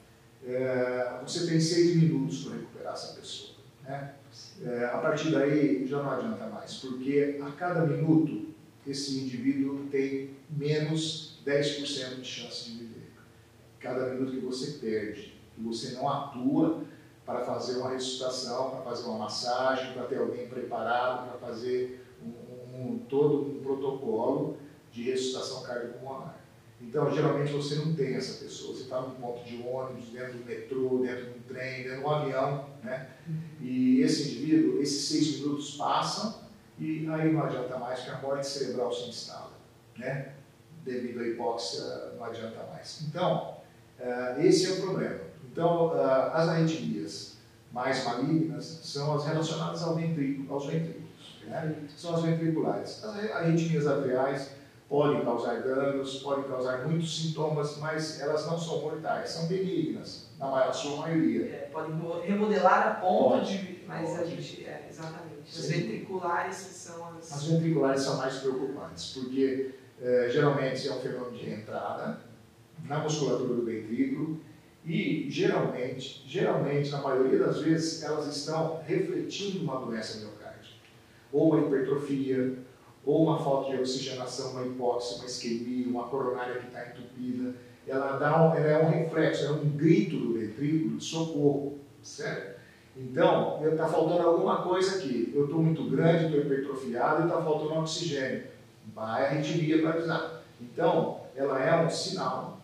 é, 0.46 1.20
você 1.22 1.46
tem 1.46 1.60
seis 1.60 1.96
minutos 1.96 2.44
para 2.44 2.56
recuperar 2.56 2.92
essa 2.92 3.14
pessoa. 3.14 3.54
Né? 3.82 4.14
É, 4.62 4.84
a 4.86 4.98
partir 4.98 5.30
daí 5.30 5.86
já 5.86 6.02
não 6.02 6.10
adianta 6.10 6.46
mais, 6.46 6.74
porque 6.74 7.40
a 7.42 7.50
cada 7.52 7.86
minuto 7.86 8.54
esse 8.86 9.20
indivíduo 9.20 9.86
tem 9.90 10.30
menos 10.50 11.40
10% 11.46 12.20
de 12.20 12.24
chance 12.24 12.70
de 12.70 12.78
viver. 12.78 13.12
Cada 13.80 14.10
minuto 14.10 14.32
que 14.32 14.40
você 14.40 14.78
perde, 14.78 15.34
que 15.54 15.62
você 15.62 15.92
não 15.92 16.08
atua, 16.08 16.84
para 17.24 17.40
fazer 17.40 17.78
uma 17.78 17.90
ressuscitação, 17.90 18.70
para 18.70 18.82
fazer 18.82 19.08
uma 19.08 19.18
massagem, 19.20 19.94
para 19.94 20.04
ter 20.04 20.18
alguém 20.18 20.46
preparado 20.46 21.30
para 21.30 21.38
fazer 21.38 22.06
um, 22.22 22.76
um, 22.76 22.98
todo 23.08 23.50
um 23.50 23.62
protocolo 23.62 24.58
de 24.92 25.04
ressuscitação 25.04 25.62
cardiopulmonar. 25.62 26.43
Então, 26.88 27.12
geralmente 27.12 27.52
você 27.52 27.76
não 27.76 27.94
tem 27.94 28.14
essa 28.14 28.44
pessoa. 28.44 28.74
Você 28.74 28.82
está 28.82 29.00
num 29.00 29.14
ponto 29.16 29.44
de 29.44 29.62
ônibus, 29.62 30.10
dentro 30.10 30.34
do 30.34 30.44
metrô, 30.44 30.98
dentro 30.98 31.24
de 31.24 31.38
um 31.38 31.42
trem, 31.42 31.82
dentro 31.82 31.98
de 31.98 32.04
um 32.04 32.10
avião, 32.10 32.68
né? 32.82 33.08
E 33.60 34.00
esse 34.00 34.28
indivíduo, 34.28 34.80
esses 34.80 35.08
seis 35.08 35.40
minutos 35.40 35.76
passam 35.76 36.44
e 36.78 37.08
aí 37.08 37.32
não 37.32 37.42
adianta 37.42 37.78
mais, 37.78 38.00
porque 38.00 38.16
a 38.16 38.20
morte 38.20 38.46
cerebral 38.46 38.92
se 38.92 39.08
instala, 39.08 39.52
né? 39.96 40.32
Devido 40.84 41.20
à 41.20 41.26
hipóxia, 41.26 41.82
não 42.16 42.24
adianta 42.24 42.62
mais. 42.70 43.02
Então, 43.08 43.58
uh, 43.98 44.40
esse 44.40 44.66
é 44.66 44.70
o 44.72 44.82
problema. 44.82 45.20
Então, 45.50 45.88
uh, 45.88 46.30
as 46.32 46.48
arritmias 46.48 47.38
mais 47.72 48.04
malignas 48.04 48.64
são 48.84 49.14
as 49.14 49.24
relacionadas 49.24 49.82
ao 49.82 49.94
ventrículo, 49.94 50.52
aos 50.52 50.66
ventrículos. 50.66 51.04
Né? 51.46 51.74
São 51.96 52.14
as 52.14 52.22
ventriculares. 52.22 53.02
As 53.02 53.30
arritmias 53.32 53.86
atriais 53.86 54.50
podem 54.94 55.24
causar 55.24 55.60
danos, 55.60 56.18
podem 56.22 56.44
causar 56.44 56.86
muitos 56.86 57.20
sintomas, 57.20 57.78
mas 57.78 58.20
elas 58.20 58.46
não 58.46 58.56
são 58.56 58.80
mortais, 58.80 59.28
são 59.28 59.48
benignas, 59.48 60.28
na 60.38 60.46
maior, 60.46 60.72
sua 60.72 60.98
maioria. 60.98 61.46
É, 61.46 61.70
podem 61.72 61.96
remodelar 62.22 62.86
a 62.86 62.94
ponto 63.00 63.40
pode, 63.40 63.58
de. 63.58 63.84
Mas 63.88 64.08
pode. 64.08 64.22
a 64.22 64.24
gente. 64.24 64.64
É, 64.64 64.86
exatamente. 64.88 65.48
As 65.48 65.66
ventriculares 65.66 66.56
são 66.56 67.08
as. 67.08 67.32
As 67.32 67.44
ventriculares 67.44 68.02
são 68.02 68.18
mais 68.18 68.36
preocupantes, 68.36 69.14
porque 69.14 69.74
é, 70.00 70.28
geralmente 70.30 70.88
é 70.88 70.92
um 70.92 71.00
fenômeno 71.00 71.36
de 71.36 71.50
entrada 71.50 72.20
na 72.84 73.00
musculatura 73.00 73.52
do 73.52 73.64
ventrículo 73.64 74.40
e, 74.86 75.28
geralmente, 75.28 76.22
geralmente, 76.24 76.90
na 76.90 77.02
maioria 77.02 77.40
das 77.40 77.60
vezes, 77.60 78.00
elas 78.04 78.28
estão 78.28 78.80
refletindo 78.86 79.64
uma 79.64 79.84
doença 79.84 80.20
miocárdica. 80.20 80.76
Ou 81.32 81.52
uma 81.52 81.66
hipertrofia, 81.66 82.58
ou 83.06 83.24
uma 83.24 83.38
falta 83.38 83.70
de 83.70 83.80
oxigenação, 83.80 84.52
uma 84.52 84.66
hipóxia, 84.66 85.18
uma 85.18 85.26
isquemia, 85.26 85.86
uma 85.88 86.04
coronária 86.04 86.58
que 86.60 86.66
está 86.66 86.86
entupida. 86.86 87.54
Ela, 87.86 88.16
dá 88.16 88.42
um, 88.42 88.54
ela 88.54 88.66
é 88.66 88.82
um 88.82 88.90
reflexo, 88.90 89.44
é 89.44 89.50
um 89.50 89.68
grito 89.70 90.16
do 90.16 90.38
ventrículo 90.38 90.96
de 90.96 91.04
socorro, 91.04 91.78
certo? 92.02 92.54
Então, 92.96 93.60
está 93.66 93.86
faltando 93.88 94.22
alguma 94.22 94.62
coisa 94.62 94.98
aqui. 94.98 95.32
Eu 95.34 95.44
estou 95.44 95.60
muito 95.60 95.84
grande, 95.90 96.26
estou 96.26 96.40
hipertrofiado 96.40 97.22
e 97.22 97.24
está 97.26 97.42
faltando 97.42 97.80
oxigênio. 97.80 98.44
Vai 98.94 99.22
a 99.22 99.26
arritmia 99.26 99.82
para 99.82 99.90
avisar. 99.90 100.42
Então, 100.60 101.20
ela 101.34 101.62
é 101.62 101.84
um 101.84 101.90
sinal 101.90 102.60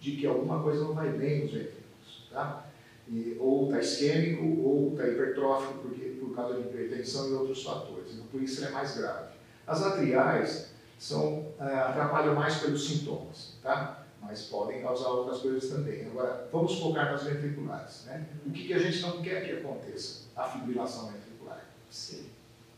de 0.00 0.12
que 0.12 0.26
alguma 0.26 0.62
coisa 0.62 0.84
não 0.84 0.94
vai 0.94 1.10
bem 1.10 1.42
nos 1.42 1.52
ventrículos, 1.52 2.28
tá? 2.30 2.66
E, 3.08 3.36
ou 3.40 3.66
está 3.66 3.80
isquêmico, 3.80 4.62
ou 4.62 4.92
está 4.92 5.06
hipertrófico 5.08 5.74
porque, 5.82 6.16
por 6.20 6.34
causa 6.34 6.54
de 6.54 6.60
hipertensão 6.60 7.28
e 7.28 7.32
outros 7.34 7.62
fatores. 7.62 8.12
Então, 8.14 8.26
por 8.30 8.40
isso 8.40 8.60
ele 8.60 8.68
é 8.68 8.70
mais 8.70 8.96
grave. 8.96 9.31
As 9.66 9.82
atriais 9.82 10.70
são, 10.98 11.46
é, 11.60 11.64
atrapalham 11.64 12.34
mais 12.34 12.56
pelos 12.58 12.86
sintomas, 12.86 13.54
tá? 13.62 14.04
mas 14.20 14.42
podem 14.42 14.80
causar 14.80 15.08
outras 15.08 15.38
coisas 15.40 15.68
também. 15.68 16.06
Agora, 16.06 16.48
vamos 16.52 16.78
focar 16.78 17.12
nas 17.12 17.24
ventriculares. 17.24 18.04
Né? 18.06 18.24
O 18.46 18.50
que, 18.50 18.68
que 18.68 18.74
a 18.74 18.78
gente 18.78 19.00
não 19.00 19.20
quer 19.20 19.44
que 19.44 19.52
aconteça? 19.52 20.26
A 20.36 20.44
fibrilação 20.44 21.10
ventricular. 21.10 21.64
Sim. 21.90 22.26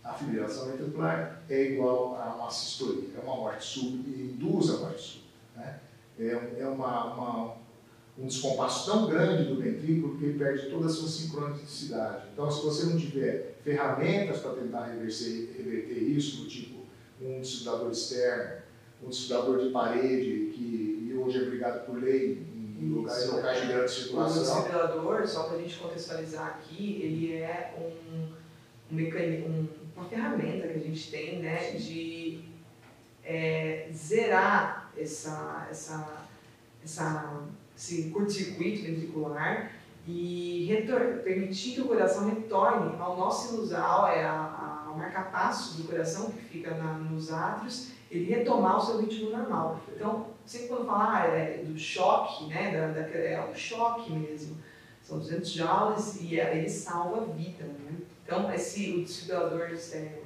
A 0.03 0.15
fibrilação 0.15 0.67
ventricular 0.67 1.43
é 1.49 1.73
igual 1.73 2.17
a 2.17 2.35
uma 2.35 2.51
sistolia, 2.51 3.11
é 3.17 3.21
uma 3.23 3.37
morte 3.37 3.65
súbita, 3.65 4.11
induz 4.11 4.71
a 4.71 4.79
morte 4.79 5.03
súbita. 5.03 5.25
Né? 5.57 5.81
é, 6.19 6.61
é 6.61 6.67
uma, 6.67 7.15
uma, 7.15 7.57
um 8.19 8.27
descompasso 8.27 8.91
tão 8.91 9.07
grande 9.07 9.45
do 9.45 9.61
ventrículo 9.61 10.17
que 10.17 10.25
ele 10.25 10.39
perde 10.39 10.71
toda 10.71 10.87
a 10.87 10.89
sua 10.89 11.09
sincronicidade. 11.09 12.27
Então, 12.33 12.51
se 12.51 12.63
você 12.63 12.87
não 12.87 12.99
tiver 12.99 13.57
ferramentas 13.65 14.41
para 14.41 14.53
tentar 14.53 14.85
reverter, 14.87 15.55
reverter 15.57 15.99
isso, 15.99 16.43
do 16.43 16.49
tipo 16.49 16.74
um 17.25 17.41
desfibrilador 17.41 17.91
externo, 17.91 18.63
um 19.03 19.09
desfibrilador 19.09 19.59
de 19.59 19.71
parede, 19.71 20.53
que 20.55 21.15
hoje 21.17 21.39
é 21.39 21.43
obrigado 21.43 21.87
por 21.87 22.03
lei 22.03 22.47
em 22.79 22.89
lugares, 22.89 23.29
locais 23.29 23.61
de 23.63 23.67
grande 23.69 23.91
circulação. 23.91 24.43
O 24.43 24.45
desfibrilador, 24.45 25.27
só 25.27 25.45
para 25.45 25.57
a 25.57 25.61
gente 25.61 25.79
contextualizar 25.79 26.47
aqui, 26.49 27.01
ele 27.03 27.33
é 27.33 27.75
um, 27.79 28.33
um 28.93 28.97
mecanismo, 28.97 29.49
um, 29.49 29.69
uma 29.97 30.09
ferramenta 30.09 30.69
que 30.69 30.79
a 30.79 30.83
gente 30.83 31.11
tem 31.11 31.39
né, 31.41 31.73
de 31.73 32.45
é, 33.25 33.89
zerar 33.93 34.93
essa, 34.97 35.67
essa, 35.71 36.27
essa, 36.85 37.43
esse 37.77 38.11
curto-circuito 38.11 38.83
ventricular 38.83 39.73
e 40.07 40.69
permitir 41.25 41.75
que 41.75 41.81
o 41.81 41.89
coração 41.89 42.29
retorne 42.29 42.95
ao 43.01 43.17
nosso 43.17 43.49
sinusal, 43.49 44.09
é 44.09 44.23
a, 44.23 44.33
a, 44.33 44.84
marcapasso 44.97 45.77
do 45.77 45.89
coração 45.89 46.31
que 46.31 46.45
fica 46.45 46.75
na, 46.75 46.95
nos 46.95 47.33
átrios, 47.33 47.91
ele 48.11 48.27
retomar 48.27 48.79
o 48.79 48.81
seu 48.81 49.01
ritmo 49.01 49.31
normal. 49.31 49.81
Então, 49.95 50.29
sempre 50.45 50.69
quando 50.69 50.87
falar 50.87 51.23
ah, 51.23 51.27
é, 51.27 51.63
do 51.65 51.79
choque, 51.79 52.47
né, 52.47 52.71
da, 52.73 52.89
da, 52.89 53.09
é 53.09 53.49
o 53.51 53.55
choque 53.55 54.13
mesmo, 54.13 54.57
são 55.03 55.19
200 55.19 55.51
joules 55.51 56.21
e 56.21 56.41
é, 56.41 56.57
ele 56.57 56.69
salva 56.69 57.23
a 57.23 57.25
vida. 57.25 57.65
Né? 57.65 57.97
Então, 58.25 58.53
esse, 58.53 58.93
o 58.93 59.05
desfibrilador 59.05 59.69
é, 59.93 60.19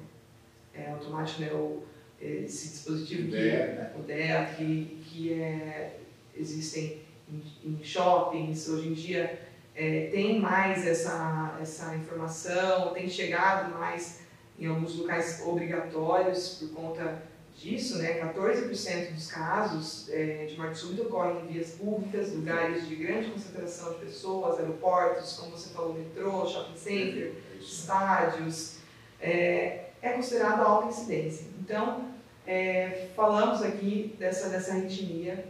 é 0.74 0.90
automático, 0.90 1.40
né, 1.40 1.52
o, 1.52 1.82
esse 2.20 2.68
dispositivo 2.68 3.30
que 3.30 3.36
é, 3.36 3.92
o 3.96 4.02
DEA, 4.02 4.54
que, 4.56 5.02
que 5.04 5.32
é, 5.32 5.98
existem 6.36 7.02
em, 7.30 7.42
em 7.64 7.82
shoppings, 7.82 8.68
hoje 8.68 8.88
em 8.88 8.92
dia 8.92 9.48
é, 9.78 10.08
tem 10.10 10.40
mais 10.40 10.84
essa, 10.84 11.56
essa 11.62 11.94
informação, 11.94 12.92
tem 12.92 13.08
chegado 13.08 13.78
mais 13.78 14.22
em 14.58 14.66
alguns 14.66 14.96
locais 14.96 15.42
obrigatórios 15.46 16.56
por 16.60 16.70
conta 16.70 17.22
disso, 17.56 17.98
né? 17.98 18.20
14% 18.20 19.14
dos 19.14 19.30
casos 19.30 20.08
é, 20.10 20.46
de 20.46 20.56
morte 20.56 20.78
súbita 20.78 21.02
ocorrem 21.02 21.44
em 21.44 21.46
vias 21.52 21.72
públicas, 21.72 22.32
lugares 22.32 22.86
de 22.86 22.94
grande 22.94 23.30
concentração 23.30 23.94
de 23.94 24.06
pessoas, 24.06 24.58
aeroportos, 24.58 25.34
como 25.34 25.52
você 25.52 25.70
falou, 25.70 25.94
metrô, 25.94 26.46
shopping 26.46 26.76
center, 26.76 27.32
estádios. 27.60 28.78
É, 29.20 29.88
é 30.00 30.12
considerado 30.12 30.60
alta 30.60 30.88
incidência. 30.88 31.46
Então, 31.60 32.12
é, 32.46 33.08
falamos 33.16 33.62
aqui 33.62 34.14
dessa, 34.18 34.48
dessa 34.48 34.72
arritmia, 34.72 35.44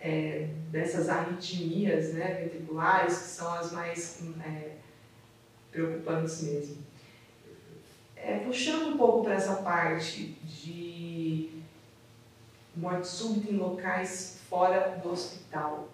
é, 0.00 0.48
dessas 0.70 1.08
arritmias 1.08 2.14
né, 2.14 2.40
ventriculares, 2.42 3.18
que 3.18 3.28
são 3.28 3.52
as 3.52 3.72
mais 3.72 4.22
é, 4.44 4.70
preocupantes 5.70 6.42
mesmo. 6.42 6.87
É, 8.22 8.40
puxando 8.44 8.94
um 8.94 8.98
pouco 8.98 9.24
para 9.24 9.34
essa 9.34 9.56
parte 9.56 10.36
de 10.44 11.50
morte 12.76 13.08
súbita 13.08 13.52
em 13.52 13.56
locais 13.56 14.40
fora 14.48 14.98
do 15.02 15.10
hospital. 15.10 15.88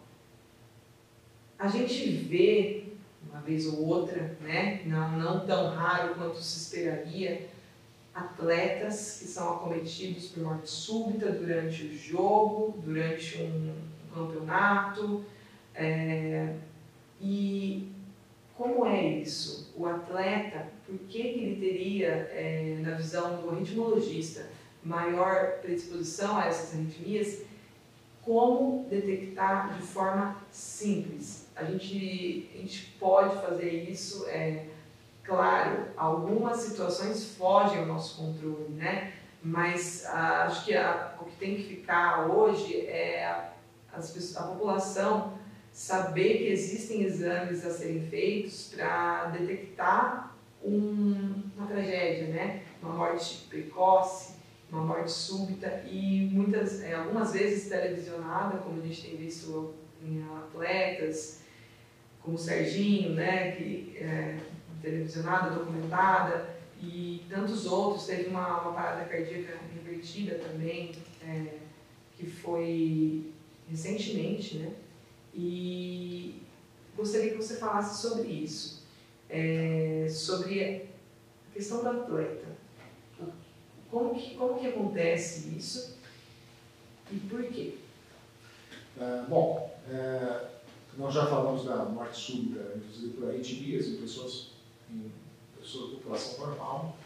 A 1.58 1.68
gente 1.68 2.10
vê, 2.10 2.88
uma 3.28 3.40
vez 3.40 3.66
ou 3.66 3.86
outra, 3.86 4.36
né, 4.40 4.82
não, 4.84 5.12
não 5.12 5.46
tão 5.46 5.74
raro 5.74 6.14
quanto 6.14 6.36
se 6.36 6.58
esperaria, 6.58 7.48
atletas 8.14 9.18
que 9.18 9.26
são 9.26 9.54
acometidos 9.54 10.28
por 10.28 10.42
morte 10.42 10.70
súbita 10.70 11.32
durante 11.32 11.84
o 11.84 11.96
jogo, 11.96 12.78
durante 12.84 13.42
um 13.42 13.74
campeonato. 14.14 15.24
É, 15.74 16.54
e 17.20 17.90
como 18.56 18.86
é 18.86 19.02
isso? 19.02 19.72
O 19.76 19.86
atleta, 19.86 20.68
por 20.86 20.98
que, 21.08 21.22
que 21.22 21.40
ele 21.40 21.60
teria, 21.60 22.08
é, 22.08 22.78
na 22.80 22.92
visão 22.92 23.40
do 23.40 23.54
ritmologista, 23.54 24.46
maior 24.82 25.58
predisposição 25.60 26.36
a 26.36 26.46
essas 26.46 26.74
arritmias? 26.74 27.42
Como 28.22 28.86
detectar 28.88 29.74
de 29.74 29.82
forma 29.82 30.36
simples? 30.50 31.48
A 31.54 31.64
gente, 31.64 32.50
a 32.54 32.58
gente 32.58 32.86
pode 32.98 33.34
fazer 33.40 33.70
isso, 33.90 34.26
é, 34.28 34.66
claro, 35.22 35.86
algumas 35.96 36.58
situações 36.58 37.34
fogem 37.36 37.80
ao 37.80 37.86
nosso 37.86 38.22
controle, 38.22 38.70
né? 38.74 39.12
Mas 39.42 40.06
ah, 40.06 40.44
acho 40.44 40.64
que 40.64 40.74
a, 40.74 41.16
o 41.20 41.26
que 41.26 41.36
tem 41.36 41.56
que 41.56 41.64
ficar 41.64 42.30
hoje 42.30 42.86
é 42.86 43.24
a, 43.26 43.52
a 43.92 44.42
população 44.42 45.34
saber 45.70 46.38
que 46.38 46.44
existem 46.44 47.02
exames 47.02 47.64
a 47.66 47.70
serem 47.70 48.00
feitos 48.08 48.72
para 48.74 49.26
detectar 49.26 50.33
um, 50.64 51.42
uma 51.56 51.66
tragédia, 51.66 52.28
né? 52.28 52.62
Uma 52.82 52.94
morte 52.94 53.46
precoce, 53.48 54.34
uma 54.70 54.82
morte 54.84 55.12
súbita 55.12 55.84
e 55.88 56.28
muitas, 56.32 56.82
é, 56.82 56.94
algumas 56.94 57.32
vezes 57.32 57.68
televisionada, 57.68 58.58
como 58.58 58.80
a 58.80 58.86
gente 58.86 59.02
tem 59.02 59.16
visto 59.16 59.74
em 60.02 60.22
atletas, 60.22 61.42
como 62.22 62.36
o 62.36 62.38
Serginho, 62.38 63.10
né? 63.10 63.52
Que 63.52 63.98
é 63.98 64.38
televisionada, 64.82 65.54
documentada 65.54 66.56
e 66.82 67.22
tantos 67.28 67.66
outros. 67.66 68.06
Teve 68.06 68.28
uma, 68.28 68.62
uma 68.62 68.72
parada 68.72 69.04
cardíaca 69.04 69.58
revertida 69.74 70.36
também, 70.36 70.92
é, 71.22 71.58
que 72.16 72.26
foi 72.26 73.32
recentemente, 73.68 74.58
né? 74.58 74.72
E 75.34 76.42
gostaria 76.96 77.30
que 77.30 77.36
você 77.36 77.56
falasse 77.56 78.00
sobre 78.00 78.28
isso, 78.28 78.83
é, 79.28 80.06
sobre 80.10 80.88
a 81.50 81.54
questão 81.54 81.82
do 81.82 81.88
atleta. 81.88 82.54
Como 83.90 84.14
que, 84.14 84.34
como 84.34 84.58
que 84.58 84.66
acontece 84.66 85.56
isso 85.56 85.98
e 87.10 87.16
por 87.16 87.44
quê? 87.44 87.78
É, 88.98 89.24
bom, 89.28 89.76
é, 89.88 90.48
nós 90.96 91.12
já 91.14 91.26
falamos 91.26 91.64
da 91.64 91.84
morte 91.84 92.18
súbita, 92.18 92.72
inclusive 92.76 93.14
por 93.14 93.28
arritmias 93.28 93.88
em 93.88 93.96
pessoas, 93.96 94.50
em 94.90 95.10
pessoas 95.60 95.90
de 95.90 95.96
população 95.96 96.46
normal. 96.46 96.96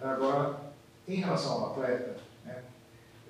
Agora, 0.00 0.72
em 1.06 1.16
relação 1.16 1.52
ao 1.52 1.72
atleta, 1.72 2.16
né, 2.44 2.64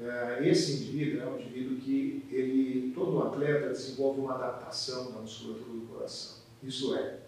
é, 0.00 0.48
esse 0.48 0.74
indivíduo 0.74 1.22
é 1.22 1.26
um 1.26 1.40
indivíduo 1.40 1.78
que 1.78 2.26
ele, 2.30 2.92
todo 2.94 3.22
atleta 3.22 3.68
desenvolve 3.68 4.20
uma 4.20 4.34
adaptação 4.34 5.12
da 5.12 5.20
musculatura 5.20 5.72
do 5.72 5.88
coração. 5.92 6.38
Isso 6.62 6.94
é, 6.94 7.18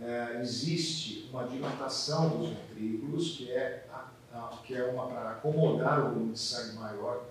é 0.00 0.40
existe 0.42 1.28
uma 1.30 1.44
dilatação 1.44 2.28
dos 2.38 2.50
ventrículos 2.50 3.36
que 3.36 3.50
é, 3.50 3.86
a, 3.90 4.08
a, 4.32 4.56
que 4.64 4.74
é 4.74 4.84
uma 4.84 5.06
para 5.06 5.30
acomodar 5.30 6.00
o 6.00 6.14
volume 6.14 6.32
de 6.32 6.38
sangue 6.38 6.76
maior 6.76 7.24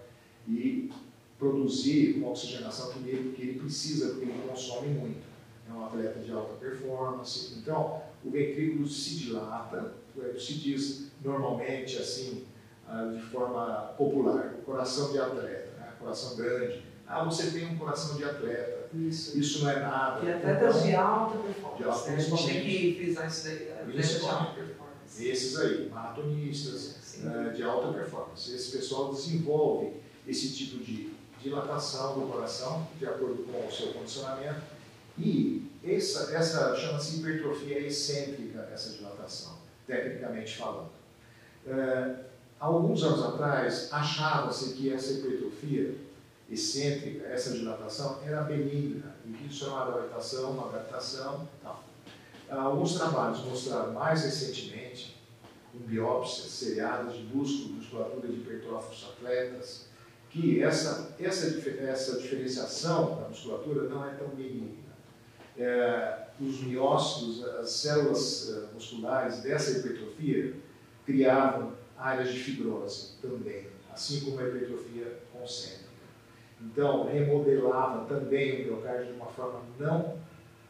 e 0.48 0.91
produzir 1.38 2.17
uma 2.17 2.29
oxigenação 2.29 2.91
que 2.91 3.07
ele, 3.07 3.36
que 3.36 3.41
ele 3.41 3.60
precisa, 3.60 4.10
porque 4.10 4.25
ele 4.25 4.48
consome 4.48 4.88
muito. 4.88 5.25
É 5.69 5.74
um 5.74 5.86
atleta 5.86 6.19
de 6.19 6.31
alta 6.31 6.53
performance. 6.55 7.55
Então, 7.57 8.01
o 8.24 8.29
ventrículo 8.29 8.88
se 8.88 9.15
dilata, 9.15 9.93
se 10.39 10.54
diz 10.56 11.12
normalmente 11.23 11.97
assim, 11.97 12.45
ah, 12.88 13.12
de 13.13 13.21
forma 13.21 13.93
popular, 13.97 14.54
coração 14.65 15.12
de 15.12 15.19
atleta, 15.19 15.71
né? 15.78 15.93
coração 15.99 16.36
grande. 16.36 16.84
Ah, 17.08 17.23
você 17.23 17.51
tem 17.51 17.67
um 17.67 17.78
coração 17.78 18.15
de 18.15 18.23
atleta. 18.23 18.85
Isso. 18.93 19.38
Isso 19.38 19.63
não 19.63 19.71
é 19.71 19.80
nada. 19.80 20.21
De 20.21 20.32
atletas 20.32 20.76
então, 20.76 20.88
de 20.88 20.95
alta 20.95 21.38
performance. 21.38 21.78
De 21.78 21.84
alta, 21.84 22.10
né? 22.10 22.15
A 22.15 22.19
gente 22.19 22.48
tem 22.48 22.62
que 22.62 22.95
frisar 22.95 23.28
isso 23.28 23.43
daí. 23.45 23.71
Atletas 23.71 24.10
de 24.10 24.26
alta 24.28 24.54
performance. 24.54 25.28
Esses 25.28 25.60
aí, 25.60 25.89
maratonistas 25.89 27.17
uh, 27.24 27.54
de 27.54 27.63
alta 27.63 27.93
performance. 27.93 28.54
Esse 28.54 28.78
pessoal 28.78 29.13
desenvolve 29.13 29.93
esse 30.28 30.54
tipo 30.54 30.84
de 30.84 31.13
dilatação 31.41 32.19
do 32.19 32.32
coração, 32.32 32.88
de 32.98 33.06
acordo 33.06 33.43
com 33.43 33.67
o 33.67 33.71
seu 33.71 33.93
condicionamento. 33.93 34.62
E 35.17 35.71
essa, 35.84 36.36
essa 36.36 36.76
chama-se 36.76 37.19
hipertrofia 37.19 37.80
excêntrica, 37.80 38.67
essa 38.74 38.98
dilatação, 38.98 39.58
tecnicamente 39.86 40.58
falando. 40.58 40.89
Uh, 41.65 42.26
alguns 42.60 43.04
anos 43.04 43.24
atrás, 43.24 43.89
achava-se 43.91 44.74
que 44.74 44.91
essa 44.91 45.13
hipertrofia 45.13 45.95
excêntrica, 46.49 47.25
essa 47.27 47.51
dilatação, 47.51 48.19
era 48.25 48.41
benigna, 48.41 49.15
e 49.25 49.31
que 49.31 49.63
era 49.63 49.71
uma 49.71 49.88
adaptação, 49.88 50.51
uma 50.51 50.67
adaptação 50.69 51.47
tal. 51.62 51.84
Alguns 52.49 52.95
trabalhos 52.95 53.39
mostraram 53.39 53.93
mais 53.93 54.23
recentemente, 54.23 55.15
com 55.71 55.79
biópsias 55.79 56.51
seriadas 56.51 57.15
de 57.15 57.23
músculo, 57.23 57.75
musculatura 57.75 58.27
de 58.27 58.36
hipertróficos 58.36 59.10
atletas, 59.10 59.86
que 60.29 60.62
essa, 60.62 61.15
essa, 61.19 61.47
essa 61.81 62.19
diferenciação 62.19 63.15
da 63.21 63.29
musculatura 63.29 63.89
não 63.89 64.05
é 64.05 64.13
tão 64.13 64.27
benigna. 64.29 64.86
É, 65.58 66.25
os 66.39 66.62
miócitos, 66.62 67.43
as 67.45 67.69
células 67.69 68.49
uh, 68.49 68.67
musculares 68.73 69.38
dessa 69.38 69.79
hipertrofia, 69.79 70.53
criavam 71.05 71.73
áreas 71.97 72.34
de 72.34 72.39
fibrose 72.39 73.13
também, 73.21 73.67
assim 73.93 74.19
como 74.21 74.39
a 74.39 74.47
hipertrofia 74.47 75.19
concêntrica. 75.31 75.85
Então, 76.62 77.06
remodelava 77.06 78.06
também 78.06 78.62
o 78.62 78.65
miocárdio 78.65 79.08
de 79.08 79.13
uma 79.13 79.28
forma 79.28 79.62
não 79.80 80.18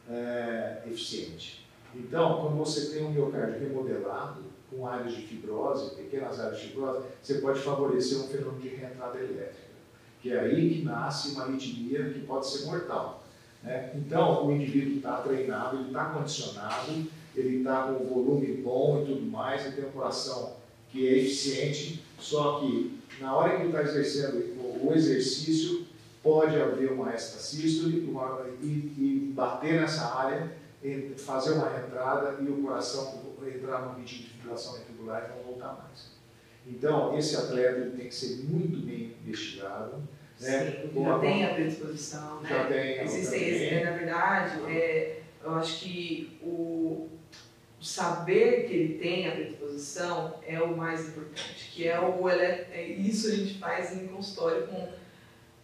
é, 0.09 0.83
eficiente. 0.87 1.65
Então, 1.93 2.41
quando 2.41 2.57
você 2.57 2.93
tem 2.93 3.05
um 3.05 3.11
miocárdio 3.11 3.59
remodelado, 3.59 4.43
com 4.69 4.85
áreas 4.85 5.15
de 5.15 5.21
fibrose, 5.21 5.95
pequenas 5.95 6.39
áreas 6.39 6.59
de 6.59 6.67
fibrose, 6.67 7.05
você 7.21 7.35
pode 7.35 7.59
favorecer 7.59 8.19
um 8.19 8.27
fenômeno 8.27 8.61
de 8.61 8.69
reentrada 8.69 9.17
elétrica, 9.17 9.75
que 10.21 10.31
é 10.31 10.39
aí 10.39 10.75
que 10.75 10.83
nasce 10.83 11.33
uma 11.33 11.43
arritmia 11.43 12.09
que 12.09 12.21
pode 12.21 12.47
ser 12.47 12.65
mortal. 12.65 13.23
Né? 13.63 13.91
Então, 13.95 14.45
o 14.45 14.51
indivíduo 14.51 14.97
está 14.97 15.17
treinado, 15.17 15.77
ele 15.77 15.87
está 15.87 16.05
condicionado, 16.05 16.91
ele 17.35 17.57
está 17.57 17.83
com 17.83 18.03
o 18.03 18.07
volume 18.07 18.57
bom 18.57 19.01
e 19.01 19.05
tudo 19.05 19.25
mais, 19.25 19.65
ele 19.65 19.75
tem 19.75 19.85
um 19.85 19.91
coração 19.91 20.53
que 20.89 21.07
é 21.07 21.17
eficiente, 21.17 22.03
só 22.19 22.59
que 22.59 22.94
na 23.19 23.35
hora 23.35 23.55
que 23.55 23.63
ele 23.63 23.67
está 23.67 23.81
exercendo 23.81 24.55
o 24.83 24.93
exercício, 24.93 25.85
pode 26.21 26.59
haver 26.59 26.91
uma 26.91 27.13
extrasístole 27.13 28.09
e, 28.61 28.65
e 28.65 29.31
bater 29.33 29.81
nessa 29.81 30.15
área, 30.15 30.51
fazer 31.17 31.53
uma 31.53 31.67
entrada 31.77 32.37
e 32.41 32.47
o 32.47 32.61
coração 32.63 33.25
entrar 33.47 33.81
no 33.81 33.99
ritmo 33.99 34.23
de 34.23 34.29
fibrilação 34.29 34.73
ventricular 34.73 35.25
e 35.25 35.37
não 35.37 35.43
voltar 35.43 35.73
mais. 35.73 36.15
Então, 36.67 37.17
esse 37.17 37.35
atleta 37.35 37.91
tem 37.95 38.07
que 38.07 38.15
ser 38.15 38.43
muito 38.43 38.85
bem 38.85 39.15
investigado. 39.23 39.97
Né? 40.39 40.87
Sim, 40.91 41.03
já 41.03 41.19
tem 41.19 41.45
a 41.45 41.53
predisposição, 41.53 42.41
né? 42.41 42.49
Já 42.49 42.65
tem. 42.65 43.01
Existem, 43.03 43.85
na 43.85 43.91
verdade, 43.91 44.59
é, 44.67 45.21
eu 45.43 45.55
acho 45.55 45.79
que 45.79 46.37
o, 46.41 47.07
saber 47.85 48.67
que 48.67 48.73
ele 48.73 48.97
tem 48.97 49.27
a 49.27 49.31
predisposição 49.31 50.35
é 50.45 50.59
o 50.59 50.75
mais 50.75 51.07
importante, 51.07 51.71
que 51.71 51.87
é 51.87 51.99
o 51.99 52.27
é, 52.27 52.83
isso 52.83 53.27
a 53.27 53.35
gente 53.35 53.59
faz 53.59 53.95
em 53.95 54.07
consultório 54.07 54.65
com, 54.67 54.87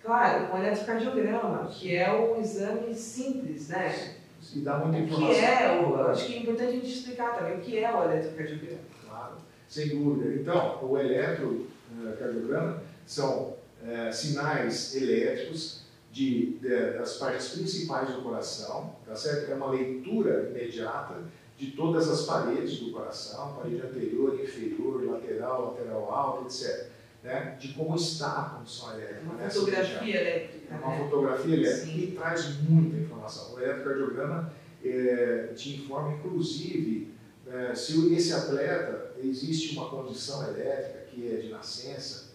claro, 0.04 0.48
com 0.48 0.58
eletrocardiograma, 0.60 1.68
que 1.70 1.96
é 1.96 2.14
o 2.14 2.40
exame 2.40 2.94
simples, 2.94 3.70
né? 3.70 4.18
E 4.54 4.60
dá 4.60 4.78
muita 4.78 5.00
informação. 5.00 5.32
O 5.32 5.34
que 5.34 5.46
é, 5.46 5.82
o, 5.82 5.96
acho 6.10 6.28
que 6.28 6.34
é 6.34 6.38
importante 6.38 6.70
a 6.70 6.74
gente 6.74 6.90
explicar 6.90 7.38
também 7.38 7.58
o 7.58 7.62
que 7.62 7.80
é 7.80 7.92
o 7.92 8.04
eletrocardiograma. 8.04 8.80
Claro, 9.08 9.34
sem 9.68 9.90
dúvida. 9.90 10.34
Então, 10.36 10.80
o 10.84 10.98
eletrocardiograma 10.98 12.84
são 13.06 13.56
é, 13.88 14.12
sinais 14.12 14.96
elétricos 14.96 15.86
de, 16.12 16.58
de, 16.58 16.70
das 16.70 17.18
partes 17.18 17.50
principais 17.50 18.10
do 18.10 18.22
coração, 18.22 18.96
tá 19.06 19.16
certo? 19.16 19.52
É 19.52 19.56
uma 19.56 19.72
leitura 19.72 20.52
imediata 20.52 21.16
de 21.62 21.70
todas 21.74 22.10
as 22.10 22.24
paredes 22.24 22.80
do 22.80 22.90
coração, 22.92 23.54
parede 23.54 23.82
anterior, 23.82 24.34
inferior, 24.34 25.06
lateral, 25.06 25.76
lateral 25.78 26.12
alto, 26.12 26.46
etc. 26.48 26.88
Né? 27.24 27.56
De 27.60 27.74
como 27.74 27.96
está 27.96 28.32
a 28.32 28.50
condição 28.50 28.92
elétrica. 28.96 29.22
Uma 29.22 29.48
fotografia 29.48 30.22
elétrica. 30.22 30.76
Uma 30.76 30.90
né? 30.90 30.98
fotografia 31.04 31.56
elétrica 31.56 31.86
Sim. 31.86 31.94
que 31.94 32.12
traz 32.14 32.60
muita 32.62 32.98
informação. 32.98 33.54
O 33.54 33.60
eletrocardiograma 33.60 34.52
é, 34.84 35.54
te 35.56 35.76
informa, 35.76 36.16
inclusive, 36.16 37.14
é, 37.46 37.76
se 37.76 38.12
esse 38.12 38.34
atleta 38.34 39.14
existe 39.24 39.76
uma 39.76 39.88
condição 39.88 40.42
elétrica 40.48 41.06
que 41.12 41.32
é 41.32 41.42
de 41.42 41.50
nascença, 41.50 42.32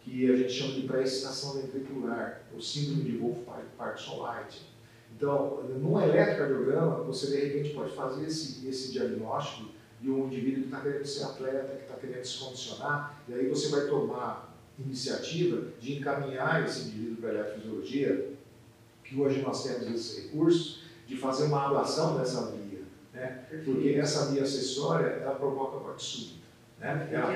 que 0.00 0.32
a 0.32 0.34
gente 0.34 0.54
chama 0.54 0.72
de 0.72 0.86
pré-excitação 0.86 1.60
ventricular, 1.60 2.44
o 2.56 2.62
síndrome 2.62 3.04
de 3.04 3.18
Wolff-Parkinson-White 3.18 4.69
então, 5.14 5.62
no 5.64 6.00
eletrocardiograma, 6.00 7.02
você 7.04 7.26
de 7.26 7.46
repente 7.46 7.74
pode 7.74 7.94
fazer 7.94 8.26
esse, 8.26 8.66
esse 8.66 8.92
diagnóstico 8.92 9.68
de 10.00 10.10
um 10.10 10.26
indivíduo 10.26 10.62
que 10.62 10.68
está 10.68 10.80
querendo 10.80 11.04
ser 11.04 11.24
atleta, 11.24 11.76
que 11.76 11.82
está 11.82 11.94
querendo 11.94 12.24
se 12.24 12.38
condicionar, 12.38 13.22
e 13.28 13.34
aí 13.34 13.48
você 13.48 13.68
vai 13.68 13.86
tomar 13.86 14.56
iniciativa 14.78 15.66
de 15.78 15.98
encaminhar 15.98 16.64
esse 16.64 16.88
indivíduo 16.88 17.16
para 17.16 17.30
a 17.30 17.34
eletrofisiologia, 17.34 18.32
que 19.04 19.20
hoje 19.20 19.42
nós 19.42 19.62
temos 19.62 19.88
esse 19.88 20.22
recurso, 20.22 20.80
de 21.06 21.16
fazer 21.16 21.44
uma 21.44 21.66
ablação 21.66 22.16
dessa 22.16 22.52
via, 22.52 22.82
né? 23.12 23.44
porque 23.64 23.90
essa 23.90 24.26
via 24.26 24.42
acessória 24.42 25.06
ela 25.06 25.34
provoca 25.34 25.80
morte 25.80 26.39
Né? 26.80 27.08
Ela 27.12 27.30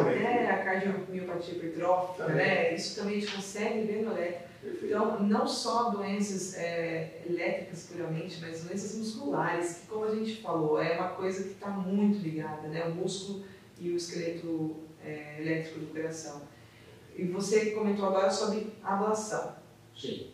Até 0.00 0.50
a 0.50 0.64
cardiomiopatia 0.64 1.54
hipertrófica, 1.54 2.28
né? 2.28 2.74
isso 2.74 3.00
também 3.00 3.18
a 3.18 3.20
gente 3.20 3.32
consegue 3.32 3.82
ver 3.82 4.02
no 4.02 4.10
elétrico. 4.12 4.44
Então, 4.82 5.22
não 5.22 5.46
só 5.46 5.90
doenças 5.90 6.54
é, 6.56 7.22
elétricas 7.26 7.86
puramente, 7.90 8.38
mas 8.40 8.64
doenças 8.64 8.96
musculares, 8.96 9.78
que 9.78 9.86
como 9.86 10.06
a 10.06 10.14
gente 10.14 10.40
falou, 10.42 10.80
é 10.80 10.98
uma 10.98 11.10
coisa 11.10 11.44
que 11.44 11.50
está 11.50 11.68
muito 11.68 12.18
ligada, 12.18 12.66
né? 12.68 12.84
o 12.86 12.94
músculo 12.94 13.44
e 13.78 13.90
o 13.90 13.96
esqueleto 13.96 14.76
é, 15.04 15.40
elétrico 15.40 15.80
do 15.80 15.86
coração. 15.86 16.42
E 17.16 17.24
você 17.26 17.70
comentou 17.72 18.06
agora 18.06 18.30
sobre 18.30 18.72
ablação. 18.82 19.54
Sim. 19.96 20.30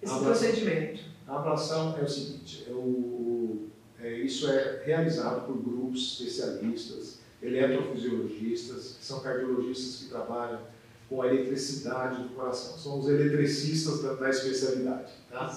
Esse 0.00 0.14
ablação, 0.14 0.24
procedimento. 0.24 1.02
A 1.26 1.36
ablação 1.36 1.98
é 1.98 2.02
o 2.02 2.08
seguinte, 2.08 2.66
é 2.68 2.72
o, 2.72 3.68
é, 4.00 4.12
isso 4.12 4.50
é 4.50 4.82
realizado 4.84 5.46
por 5.46 5.56
grupos 5.56 6.20
especialistas, 6.20 7.23
eletrofisiologistas, 7.44 8.96
que 8.98 9.04
são 9.04 9.20
cardiologistas 9.20 10.02
que 10.02 10.08
trabalham 10.08 10.60
com 11.08 11.22
a 11.22 11.28
eletricidade 11.28 12.22
do 12.22 12.30
coração. 12.30 12.78
São 12.78 12.98
os 12.98 13.08
eletricistas 13.08 14.02
da, 14.02 14.14
da 14.14 14.30
especialidade. 14.30 15.12
Tá? 15.30 15.54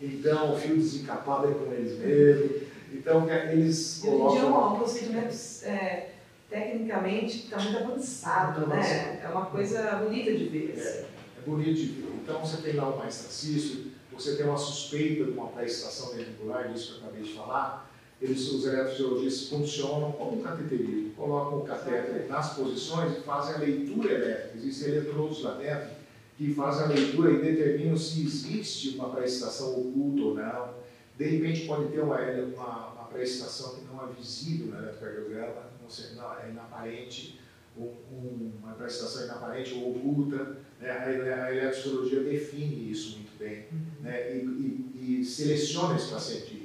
Então, 0.00 0.54
o 0.54 0.58
fio 0.58 0.76
desencapado 0.76 1.48
é 1.48 1.54
com 1.54 1.72
eles 1.72 1.98
mesmo. 1.98 2.66
Então, 2.92 3.28
eles 3.28 4.00
colocam... 4.02 4.26
Hoje 4.26 4.36
em 4.36 4.40
dia 4.40 4.48
é 4.48 4.52
um 4.52 4.78
procedimento 4.78 5.34
é, 5.64 6.10
tecnicamente 6.48 7.44
está 7.44 7.58
muito 7.58 7.78
avançado, 7.78 8.60
muito 8.60 8.74
né? 8.74 9.20
É 9.22 9.28
uma 9.28 9.46
coisa 9.46 9.96
bonita 9.96 10.32
de 10.32 10.44
ver. 10.44 10.74
É, 10.76 10.80
assim. 10.80 11.06
é 11.38 11.40
bonito 11.44 11.74
de 11.74 11.86
ver. 11.86 12.12
Então, 12.22 12.40
você 12.40 12.62
tem 12.62 12.74
lá 12.74 12.96
um 12.96 13.04
exercício, 13.04 13.92
você 14.12 14.36
tem 14.36 14.46
uma 14.46 14.56
suspeita 14.56 15.24
de 15.24 15.30
uma 15.32 15.48
pré-estação 15.48 16.14
ventricular, 16.14 16.72
disso 16.72 16.94
que 16.94 17.00
eu 17.00 17.08
acabei 17.08 17.22
de 17.22 17.34
falar, 17.34 17.90
eles, 18.24 18.50
os 18.50 18.64
eletrofisiologistas 18.64 19.48
funcionam 19.48 20.12
como 20.12 20.40
um 20.40 20.42
cateterismo, 20.42 21.10
colocam 21.10 21.58
o 21.58 21.64
catéter 21.64 22.26
nas 22.26 22.54
posições 22.54 23.18
e 23.18 23.20
fazem 23.20 23.54
a 23.54 23.58
leitura 23.58 24.14
elétrica. 24.14 24.56
Existem 24.56 24.94
eletrodos 24.94 25.42
lá 25.42 25.56
dentro 25.56 25.90
que 26.38 26.54
fazem 26.54 26.84
a 26.84 26.88
leitura 26.88 27.32
e 27.32 27.42
determinam 27.42 27.96
se 27.96 28.22
existe 28.24 28.96
uma 28.96 29.10
pré-estação 29.10 29.78
oculta 29.78 30.22
ou 30.22 30.34
não. 30.34 30.74
De 31.18 31.24
repente 31.26 31.66
pode 31.66 31.92
ter 31.92 32.00
uma, 32.00 32.18
uma, 32.18 32.92
uma 32.92 33.04
pré-estação 33.04 33.76
que 33.76 33.84
não 33.84 34.02
é 34.02 34.12
visível 34.18 34.68
no 34.68 34.78
eletrocardiograma, 34.78 35.70
não, 35.82 35.90
sei, 35.90 36.14
não 36.16 36.34
é 36.34 36.48
inaparente, 36.48 37.38
um, 37.76 38.52
uma 38.62 38.72
pré-estação 38.72 39.24
inaparente 39.24 39.74
ou 39.74 39.90
oculta. 39.90 40.56
Né? 40.80 40.90
A, 40.90 41.44
a 41.44 41.52
eletrofisiologia 41.54 42.20
define 42.20 42.90
isso 42.90 43.18
muito 43.18 43.38
bem 43.38 43.66
uhum. 43.70 44.02
né? 44.02 44.34
e, 44.34 44.88
e, 44.96 45.20
e 45.20 45.24
seleciona 45.26 45.96
esse 45.96 46.10
paciente. 46.10 46.63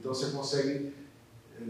Então 0.00 0.14
você 0.14 0.30
consegue, 0.30 0.94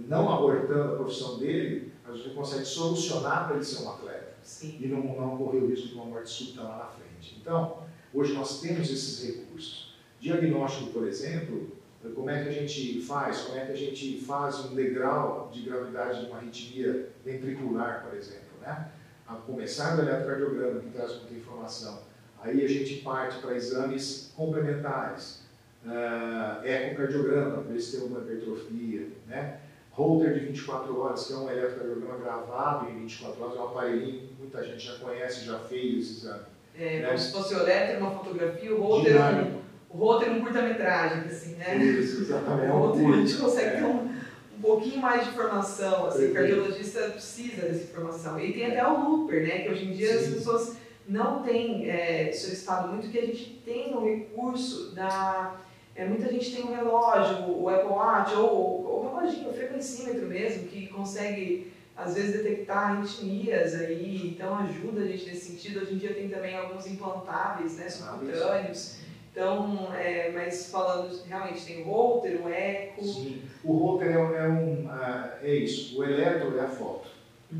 não 0.06 0.32
abortando 0.32 0.92
a 0.92 0.96
profissão 0.96 1.38
dele, 1.38 1.92
mas 2.06 2.22
você 2.22 2.30
consegue 2.30 2.64
solucionar 2.64 3.46
para 3.46 3.56
ele 3.56 3.64
ser 3.64 3.82
um 3.82 3.90
atleta 3.90 4.34
Sim. 4.40 4.78
e 4.80 4.86
não, 4.86 5.02
não 5.02 5.36
correr 5.36 5.58
o 5.58 5.68
risco 5.68 5.88
de 5.88 5.94
uma 5.94 6.04
morte 6.04 6.30
súbita 6.30 6.62
lá 6.62 6.78
na 6.78 6.86
frente. 6.86 7.36
Então, 7.40 7.82
hoje 8.14 8.32
nós 8.32 8.60
temos 8.60 8.88
esses 8.88 9.26
recursos. 9.26 9.96
Diagnóstico, 10.20 10.90
por 10.90 11.08
exemplo, 11.08 11.72
como 12.14 12.30
é 12.30 12.42
que 12.44 12.48
a 12.48 12.52
gente 12.52 13.02
faz? 13.02 13.40
Como 13.40 13.58
é 13.58 13.66
que 13.66 13.72
a 13.72 13.76
gente 13.76 14.20
faz 14.20 14.64
um 14.64 14.76
degrau 14.76 15.50
de 15.52 15.62
gravidade 15.62 16.20
de 16.20 16.26
uma 16.26 16.36
arritmia 16.36 17.10
ventricular, 17.24 18.04
por 18.04 18.16
exemplo? 18.16 18.60
Né? 18.60 18.92
A 19.26 19.34
começar 19.34 19.96
do 19.96 20.02
eletrocardiograma, 20.02 20.80
que 20.80 20.90
traz 20.90 21.16
muita 21.16 21.34
informação. 21.34 22.02
Aí 22.40 22.64
a 22.64 22.68
gente 22.68 23.02
parte 23.02 23.40
para 23.40 23.56
exames 23.56 24.32
complementares 24.36 25.39
uh, 25.84 26.66
ecocardiograma, 26.66 27.62
para 27.62 27.72
ver 27.72 27.80
se 27.80 27.92
tem 27.92 28.00
alguma 28.02 28.20
hipertrofia, 28.20 29.08
né? 29.26 29.60
Holter 29.90 30.34
de 30.34 30.40
24 30.46 31.00
horas, 31.00 31.26
que 31.26 31.32
é 31.32 31.36
um 31.36 31.50
eletrocardiograma 31.50 32.18
gravado 32.18 32.90
em 32.90 33.00
24 33.00 33.42
horas, 33.42 33.56
é 33.56 33.60
um 33.60 33.64
aparelhinho 33.64 34.28
que 34.28 34.34
muita 34.38 34.64
gente 34.64 34.86
já 34.86 34.94
conhece, 34.94 35.44
já 35.44 35.58
fez 35.58 36.04
esse 36.04 36.20
exame. 36.20 36.42
É, 36.78 37.00
né? 37.00 37.06
como 37.06 37.18
se 37.18 37.32
fosse 37.32 37.54
o 37.54 37.58
eletro, 37.58 37.98
uma 37.98 38.10
fotografia, 38.12 38.74
o 38.74 38.80
Holter, 38.80 39.16
um, 39.16 39.60
o 39.90 39.98
Holter 39.98 40.32
um 40.32 40.40
curta-metragem, 40.40 41.24
assim, 41.24 41.56
né? 41.56 41.76
Isso, 41.76 42.22
exatamente. 42.22 42.70
O 42.70 42.78
Holter 42.78 43.06
a 43.08 43.16
gente 43.16 43.36
consegue 43.36 43.66
é. 43.66 43.76
ter 43.76 43.84
um, 43.84 44.10
um 44.56 44.60
pouquinho 44.62 45.00
mais 45.00 45.24
de 45.24 45.30
informação, 45.30 46.06
assim, 46.06 46.30
o 46.30 46.34
cardiologista 46.34 47.00
precisa 47.10 47.62
dessa 47.62 47.82
informação. 47.82 48.38
E 48.38 48.52
tem 48.52 48.66
até 48.66 48.86
o 48.86 49.08
Looper, 49.08 49.42
né, 49.42 49.58
que 49.60 49.70
hoje 49.70 49.86
em 49.86 49.92
dia 49.92 50.12
Sim. 50.12 50.28
as 50.28 50.34
pessoas 50.34 50.76
não 51.08 51.42
têm 51.42 51.90
é, 51.90 52.32
solicitado 52.32 52.88
muito, 52.88 53.10
que 53.10 53.18
a 53.18 53.26
gente 53.26 53.60
tem 53.64 53.94
o 53.94 54.04
recurso 54.04 54.94
da 54.94 55.60
é, 56.00 56.06
muita 56.06 56.32
gente 56.32 56.56
tem 56.56 56.64
um 56.64 56.74
relógio, 56.74 57.60
o 57.60 57.68
Apple 57.68 57.90
Watch, 57.90 58.34
ou 58.34 58.86
o 58.86 59.02
reloginho, 59.02 59.50
o 59.50 59.52
frequencímetro 59.52 60.26
mesmo, 60.26 60.66
que 60.66 60.86
consegue, 60.86 61.70
às 61.94 62.14
vezes, 62.14 62.42
detectar 62.42 62.92
arritmias 62.92 63.74
aí, 63.74 64.30
então 64.30 64.56
ajuda 64.60 65.02
a 65.02 65.06
gente 65.06 65.26
nesse 65.26 65.52
sentido. 65.52 65.80
Hoje 65.80 65.92
em 65.92 65.98
dia 65.98 66.14
tem 66.14 66.30
também 66.30 66.56
alguns 66.56 66.86
implantáveis, 66.86 67.76
né, 67.76 67.86
subcutâneos. 67.90 68.96
Então, 69.30 69.94
é, 69.94 70.30
mas 70.32 70.70
falando, 70.70 71.22
realmente 71.26 71.66
tem 71.66 71.82
o 71.82 71.84
Holter, 71.84 72.42
o 72.42 72.48
Eco. 72.48 73.04
Sim, 73.04 73.42
o 73.62 73.72
Holter 73.74 74.08
é, 74.08 74.14
é 74.14 74.48
um, 74.48 74.86
uh, 74.86 75.32
é 75.42 75.54
isso, 75.54 75.98
o 75.98 76.02
eletro 76.02 76.58
é 76.58 76.62
a 76.62 76.68
foto, 76.68 77.10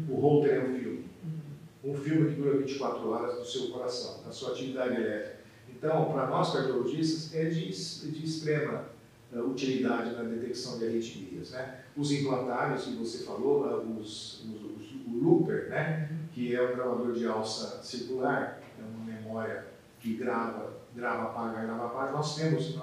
o 0.09 0.15
Holter 0.15 0.55
é 0.55 0.61
um 0.61 0.79
filme. 0.79 1.05
Uhum. 1.23 1.93
Um 1.93 1.95
filme 1.95 2.31
que 2.31 2.41
dura 2.41 2.57
24 2.57 3.11
horas 3.11 3.37
do 3.37 3.45
seu 3.45 3.69
coração, 3.69 4.23
da 4.25 4.33
sua 4.33 4.53
atividade 4.53 4.95
elétrica. 4.95 5.40
Então, 5.81 6.13
para 6.13 6.27
nós 6.27 6.53
cardiologistas, 6.53 7.35
é 7.35 7.47
de, 7.47 7.71
de 7.71 8.25
extrema 8.27 8.85
uh, 9.33 9.39
utilidade 9.39 10.13
na 10.13 10.25
detecção 10.25 10.79
de 10.79 10.85
arritmias. 10.85 11.53
Né? 11.53 11.81
Os 11.97 12.13
implantários 12.13 12.85
que 12.85 12.97
você 12.97 13.25
falou, 13.25 13.65
uh, 13.65 13.99
os, 13.99 14.45
os, 14.45 14.93
o 15.07 15.19
Looper, 15.23 15.71
né? 15.71 16.11
que 16.35 16.55
é 16.55 16.63
um 16.63 16.77
gravador 16.77 17.15
de 17.15 17.27
alça 17.27 17.83
circular, 17.83 18.61
é 18.79 18.83
uma 18.83 19.07
memória 19.07 19.69
que 19.99 20.17
grava, 20.17 20.71
grava, 20.95 21.31
apaga, 21.31 21.63
grava, 21.63 21.87
apaga. 21.87 22.13
Nós 22.13 22.37
temos, 22.37 22.79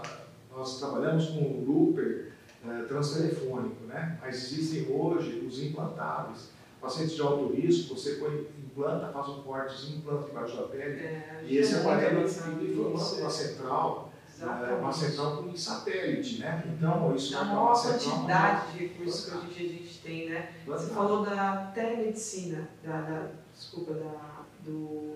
nós 0.52 0.80
trabalhamos 0.80 1.28
com 1.28 1.40
o 1.40 1.66
Looper 1.68 2.32
uh, 2.66 2.88
transtelefônico, 2.88 3.86
né? 3.86 4.18
mas 4.20 4.38
existem 4.38 4.92
hoje 4.92 5.46
os 5.48 5.62
implantáveis. 5.62 6.50
Pacientes 6.82 7.14
de 7.14 7.22
alto 7.22 7.54
risco, 7.54 7.94
você 7.94 8.16
põe 8.16 8.48
implanta, 8.78 9.08
faz 9.08 9.30
um 9.30 9.42
corte, 9.42 9.92
implanta 9.92 10.30
embaixo 10.30 10.56
da 10.56 10.63
pele. 10.63 11.00
É, 11.00 11.44
e 11.44 11.58
esse 11.58 11.76
aparelho 11.76 12.30
fica 12.30 12.50
informando 12.52 13.22
uma 13.22 13.30
central, 13.30 14.13
é, 14.40 14.74
uma 14.74 14.94
central 14.94 15.38
com 15.38 15.56
satélite, 15.56 16.40
né? 16.40 16.63
Então, 16.68 17.16
isso 17.16 17.36
é 17.36 17.40
uma 17.42 17.74
quantidade 17.74 18.72
de 18.72 18.78
recursos 18.78 19.26
que 19.26 19.38
hoje 19.38 19.48
em 19.48 19.54
dia 19.54 19.66
a 19.66 19.84
gente 19.84 20.00
tem, 20.02 20.30
né? 20.30 20.54
Você 20.68 20.94
falou 20.94 21.26
da 21.26 21.72
telemedicina, 21.74 22.70
da, 22.84 23.02
da 23.02 23.28
desculpa, 23.54 23.94
da, 23.94 24.44
do 24.63 25.16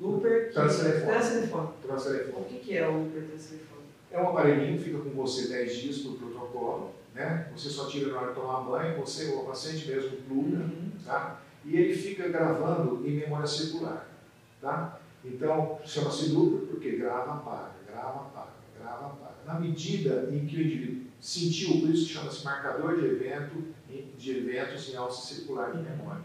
Looper. 0.00 0.52
Transtelefone. 1.82 2.42
O 2.42 2.48
que, 2.48 2.58
que 2.60 2.76
é 2.76 2.88
o 2.88 3.02
Looper 3.02 3.26
Transtelefone? 3.26 3.82
É 4.12 4.20
um 4.20 4.28
aparelhinho 4.28 4.78
que 4.78 4.84
fica 4.84 4.98
com 4.98 5.10
você 5.10 5.48
10 5.48 5.76
dias 5.76 5.98
por 5.98 6.18
protocolo, 6.18 6.92
né? 7.14 7.50
Você 7.56 7.68
só 7.68 7.86
tira 7.86 8.12
na 8.12 8.20
hora 8.20 8.28
de 8.28 8.34
tomar 8.34 8.60
banho, 8.60 9.00
você, 9.00 9.30
o 9.34 9.44
paciente 9.44 9.88
mesmo 9.88 10.18
pluga, 10.18 10.58
uhum. 10.58 10.92
tá? 11.04 11.41
E 11.64 11.76
ele 11.76 11.94
fica 11.94 12.28
gravando 12.28 13.06
em 13.06 13.12
memória 13.12 13.46
circular. 13.46 14.08
Tá? 14.60 15.00
Então, 15.24 15.78
chama-se 15.84 16.30
loop 16.30 16.66
porque 16.66 16.92
grava, 16.92 17.34
apaga, 17.34 17.74
grava, 17.86 18.20
apaga, 18.20 18.52
grava, 18.78 19.06
apaga. 19.06 19.34
Na 19.46 19.58
medida 19.58 20.28
em 20.30 20.46
que 20.46 20.56
o 20.56 20.60
indivíduo 20.60 21.06
sentiu, 21.20 21.80
por 21.80 21.90
isso 21.90 22.08
chama-se 22.08 22.44
marcador 22.44 22.98
de 22.98 23.06
evento, 23.06 23.64
de 24.16 24.38
eventos 24.38 24.88
em 24.88 24.96
alça 24.96 25.34
circular 25.34 25.72
de 25.72 25.82
memória. 25.82 26.22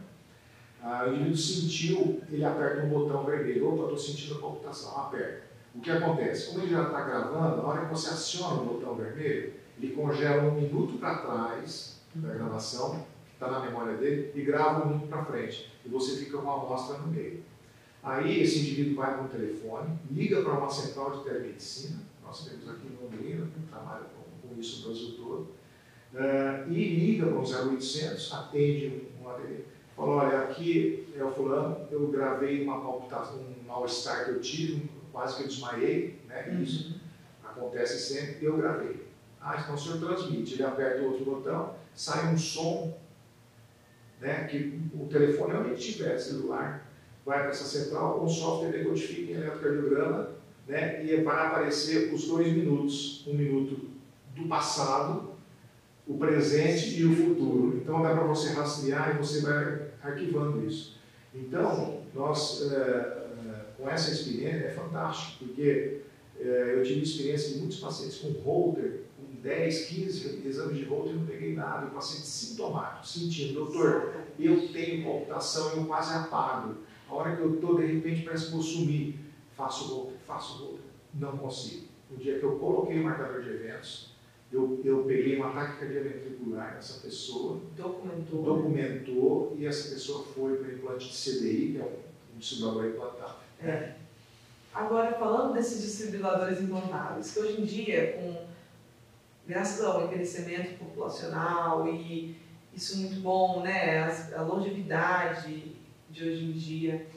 Ah, 0.82 1.06
o 1.08 1.14
indivíduo 1.14 1.38
sentiu, 1.38 2.22
ele 2.32 2.46
aperta 2.46 2.84
um 2.84 2.90
botão 2.90 3.24
vermelho, 3.26 3.74
opa, 3.74 3.84
estou 3.84 3.98
sentindo 3.98 4.36
a 4.36 4.42
palpitação, 4.42 4.98
aperta. 4.98 5.48
O 5.76 5.80
que 5.80 5.92
acontece? 5.92 6.48
Como 6.48 6.64
ele 6.64 6.72
já 6.72 6.84
está 6.84 7.02
gravando, 7.02 7.58
na 7.58 7.64
hora 7.64 7.86
que 7.86 7.92
você 7.92 8.10
aciona 8.10 8.62
o 8.62 8.66
botão 8.66 8.96
vermelho, 8.96 9.54
ele 9.78 9.94
congela 9.94 10.44
um 10.44 10.56
minuto 10.60 10.98
para 10.98 11.18
trás 11.18 12.02
da 12.16 12.34
gravação 12.34 13.06
está 13.38 13.52
na 13.52 13.60
memória 13.60 13.96
dele, 13.96 14.32
e 14.34 14.42
grava 14.42 14.88
o 14.88 14.94
link 14.94 15.08
para 15.08 15.24
frente. 15.24 15.72
E 15.86 15.90
você 15.90 16.18
fica 16.18 16.38
com 16.38 16.44
uma 16.44 16.56
amostra 16.56 16.98
no 16.98 17.08
meio. 17.08 17.44
Aí 18.02 18.42
esse 18.42 18.60
indivíduo 18.60 18.96
vai 18.96 19.14
para 19.14 19.24
um 19.24 19.28
telefone, 19.28 19.98
liga 20.10 20.42
para 20.42 20.54
uma 20.54 20.70
central 20.70 21.18
de 21.18 21.24
telemedicina, 21.24 22.00
nós 22.24 22.48
temos 22.48 22.68
aqui 22.68 22.88
em 22.88 23.04
Londrina, 23.04 23.46
que 23.48 23.70
trabalha 23.70 24.06
com, 24.06 24.48
com 24.48 24.60
isso 24.60 24.82
no 24.82 24.94
Brasil 24.94 25.16
todo, 25.18 25.42
uh, 26.14 26.72
e 26.72 26.96
liga 26.96 27.28
para 27.28 27.38
o 27.38 27.74
0800, 27.76 28.34
atende 28.34 29.08
um, 29.20 29.28
um 29.28 29.64
fala, 29.96 30.12
olha, 30.12 30.40
aqui 30.40 31.14
é 31.16 31.24
o 31.24 31.32
fulano, 31.32 31.88
eu 31.92 32.08
gravei 32.08 32.64
uma 32.64 32.80
palpitação, 32.82 33.40
um 33.40 33.68
mal-estar 33.68 34.26
que 34.26 34.32
eu 34.32 34.42
tive, 34.42 34.90
quase 35.12 35.38
que 35.38 35.44
eu 35.44 35.48
desmaiei, 35.48 36.22
né? 36.28 36.48
Uhum. 36.50 36.64
Isso 36.64 36.96
acontece 37.44 38.00
sempre, 38.00 38.46
eu 38.46 38.58
gravei. 38.58 39.08
Ah, 39.42 39.60
então 39.60 39.76
o 39.76 39.78
senhor 39.78 40.00
transmite. 40.00 40.54
Ele 40.54 40.64
aperta 40.64 41.02
o 41.02 41.12
outro 41.12 41.26
botão, 41.26 41.76
sai 41.96 42.34
um 42.34 42.38
som, 42.38 42.98
né, 44.20 44.46
que 44.46 44.80
o 44.94 45.06
telefone 45.08 45.56
onde 45.56 45.82
tiver, 45.82 46.18
celular, 46.18 46.88
vai 47.26 47.40
para 47.40 47.50
essa 47.50 47.66
central, 47.66 48.24
o 48.24 48.30
software 48.30 48.72
decodifica 48.72 49.32
em 49.32 49.36
eletrocardiograma 49.36 50.30
né, 50.68 51.06
e 51.06 51.16
vai 51.22 51.48
aparecer 51.48 52.14
os 52.14 52.28
dois 52.28 52.52
minutos, 52.54 53.26
um 53.28 53.34
minuto 53.34 53.90
do 54.36 54.48
passado, 54.48 55.32
o 56.08 56.18
presente 56.18 57.00
e 57.00 57.06
o 57.06 57.16
futuro. 57.16 57.78
Então 57.78 58.02
dá 58.02 58.12
para 58.12 58.24
você 58.24 58.54
rastrear 58.54 59.16
e 59.16 59.18
você 59.18 59.42
vai 59.42 59.88
arquivando 60.02 60.66
isso. 60.66 60.98
Então, 61.36 62.02
nós, 62.16 62.72
é, 62.72 63.18
com 63.78 63.90
essa 63.90 64.12
experiência, 64.12 64.66
é 64.66 64.72
fantástico, 64.72 65.46
porque 65.46 66.02
é, 66.40 66.76
eu 66.76 66.84
tive 66.84 67.04
experiência 67.04 67.54
de 67.54 67.60
muitos 67.60 67.80
pacientes 67.80 68.18
com 68.20 68.32
holder, 68.42 69.02
10, 69.48 69.86
15 69.86 70.42
exames 70.46 70.78
de 70.78 70.84
holder 70.84 71.14
e 71.14 71.18
não 71.18 71.26
peguei 71.26 71.56
nada, 71.56 71.88
o 71.88 71.92
paciente 71.92 72.28
sintomático, 72.28 73.08
sentindo, 73.08 73.54
doutor, 73.54 74.14
eu 74.38 74.68
tenho 74.74 75.06
palpitação, 75.06 75.72
eu 75.72 75.86
quase 75.86 76.14
apago. 76.14 76.76
A 77.10 77.16
hora 77.16 77.34
que 77.34 77.42
eu 77.42 77.56
estou, 77.56 77.78
de 77.78 77.86
repente, 77.86 78.24
parece 78.24 78.48
que 78.48 78.52
vou 78.52 78.62
sumir. 78.62 79.16
Faço 79.56 79.86
holder, 79.86 80.18
faço 80.28 80.64
holder. 80.64 80.82
Não 81.14 81.38
consigo. 81.38 81.88
No 82.12 82.18
dia 82.18 82.38
que 82.38 82.44
eu 82.44 82.60
coloquei 82.60 83.00
o 83.00 83.04
marcador 83.06 83.42
de 83.42 83.50
eventos, 83.50 84.12
eu, 84.52 84.82
eu 84.84 85.04
peguei 85.06 85.40
um 85.40 85.46
ataque 85.46 85.80
cardíaco 85.80 86.10
ventricular 86.10 86.76
nessa 86.76 87.00
pessoa, 87.00 87.62
documentou, 87.76 88.44
documentou 88.44 89.56
e 89.58 89.66
essa 89.66 89.94
pessoa 89.94 90.26
foi 90.26 90.58
para 90.58 90.68
o 90.68 90.72
implante 90.74 91.10
de 91.10 91.16
CDI, 91.16 91.72
que 91.72 91.78
é 91.80 92.00
um 92.36 92.38
distribuidor 92.38 92.86
implantável. 92.86 93.36
É. 93.64 93.96
Agora, 94.74 95.14
falando 95.14 95.54
desses 95.54 95.82
distribuidores 95.82 96.62
implantáveis, 96.62 97.32
que 97.32 97.40
hoje 97.40 97.62
em 97.62 97.66
dia, 97.66 98.14
com, 98.14 98.48
graças 99.48 99.84
ao 99.84 100.06
envelhecimento 100.06 100.78
populacional 100.78 101.88
e 101.88 102.36
isso 102.74 102.96
é 102.96 102.98
muito 103.08 103.22
bom, 103.22 103.62
né, 103.62 104.04
a, 104.36 104.42
longevidade 104.42 105.76
de 106.10 106.24
hoje 106.24 106.46
em 106.46 106.52
dia, 106.52 107.08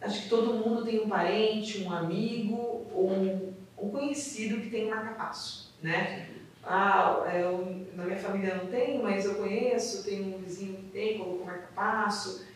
acho 0.00 0.22
que 0.22 0.28
todo 0.28 0.54
mundo 0.54 0.84
tem 0.84 1.00
um 1.00 1.08
parente, 1.08 1.82
um 1.82 1.92
amigo 1.92 2.86
ou 2.92 3.10
um, 3.10 3.52
um 3.78 3.90
conhecido 3.90 4.60
que 4.60 4.70
tem 4.70 4.86
um 4.86 4.90
marca-passo 4.90 5.68
né? 5.82 6.28
Ah, 6.62 7.24
eu, 7.34 7.86
na 7.94 8.04
minha 8.04 8.18
família 8.18 8.56
não 8.56 8.66
tem, 8.66 9.00
mas 9.00 9.24
eu 9.24 9.36
conheço, 9.36 10.04
tem 10.04 10.34
um 10.34 10.38
vizinho 10.38 10.76
que 10.76 10.90
tem, 10.90 11.18
colocou 11.18 11.46
marca-passo. 11.46 12.46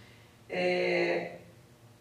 É, 0.51 1.37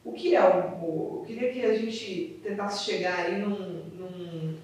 o 0.04 0.12
que 0.12 0.36
é 0.36 0.44
o, 0.44 1.20
Eu 1.20 1.24
queria 1.26 1.52
que 1.54 1.64
a 1.64 1.78
gente 1.78 2.40
tentasse 2.44 2.84
chegar 2.84 3.18
aí 3.20 3.40
num, 3.40 3.86
num, 3.96 4.58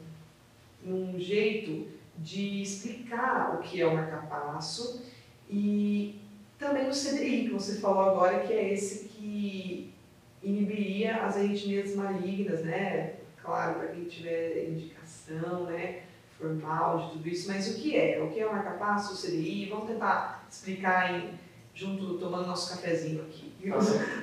num 0.84 1.20
jeito 1.20 1.88
de 2.18 2.62
explicar 2.62 3.56
o 3.56 3.60
que 3.60 3.82
é 3.82 3.88
o 3.88 3.94
marca-passo 3.94 5.04
e 5.50 6.20
também 6.58 6.88
o 6.88 6.92
CDI, 6.92 7.48
que 7.48 7.54
você 7.54 7.80
falou 7.80 8.10
agora, 8.10 8.40
que 8.40 8.54
é 8.54 8.74
esse 8.74 9.10
que 9.10 9.94
inibiria 10.42 11.24
as 11.24 11.38
arritmias 11.38 11.96
malignas, 11.96 12.64
né? 12.64 13.16
Claro, 13.42 13.80
para 13.80 13.88
quem 13.90 14.06
tiver 14.06 14.70
indicação, 14.70 15.66
né? 15.66 16.04
formal 16.38 17.00
de 17.00 17.12
tudo 17.14 17.28
isso, 17.28 17.52
mas 17.52 17.68
o 17.70 17.76
que 17.76 17.98
é? 17.98 18.22
O 18.22 18.32
que 18.32 18.40
é 18.40 18.48
o 18.48 18.52
marca-passo, 18.52 19.14
o 19.14 19.18
CDI? 19.18 19.70
Vamos 19.70 19.88
tentar 19.88 20.46
explicar 20.50 21.14
em, 21.14 21.32
junto, 21.74 22.18
tomando 22.18 22.48
nosso 22.48 22.70
cafezinho 22.70 23.24
aqui, 23.24 23.52
tá 23.68 23.78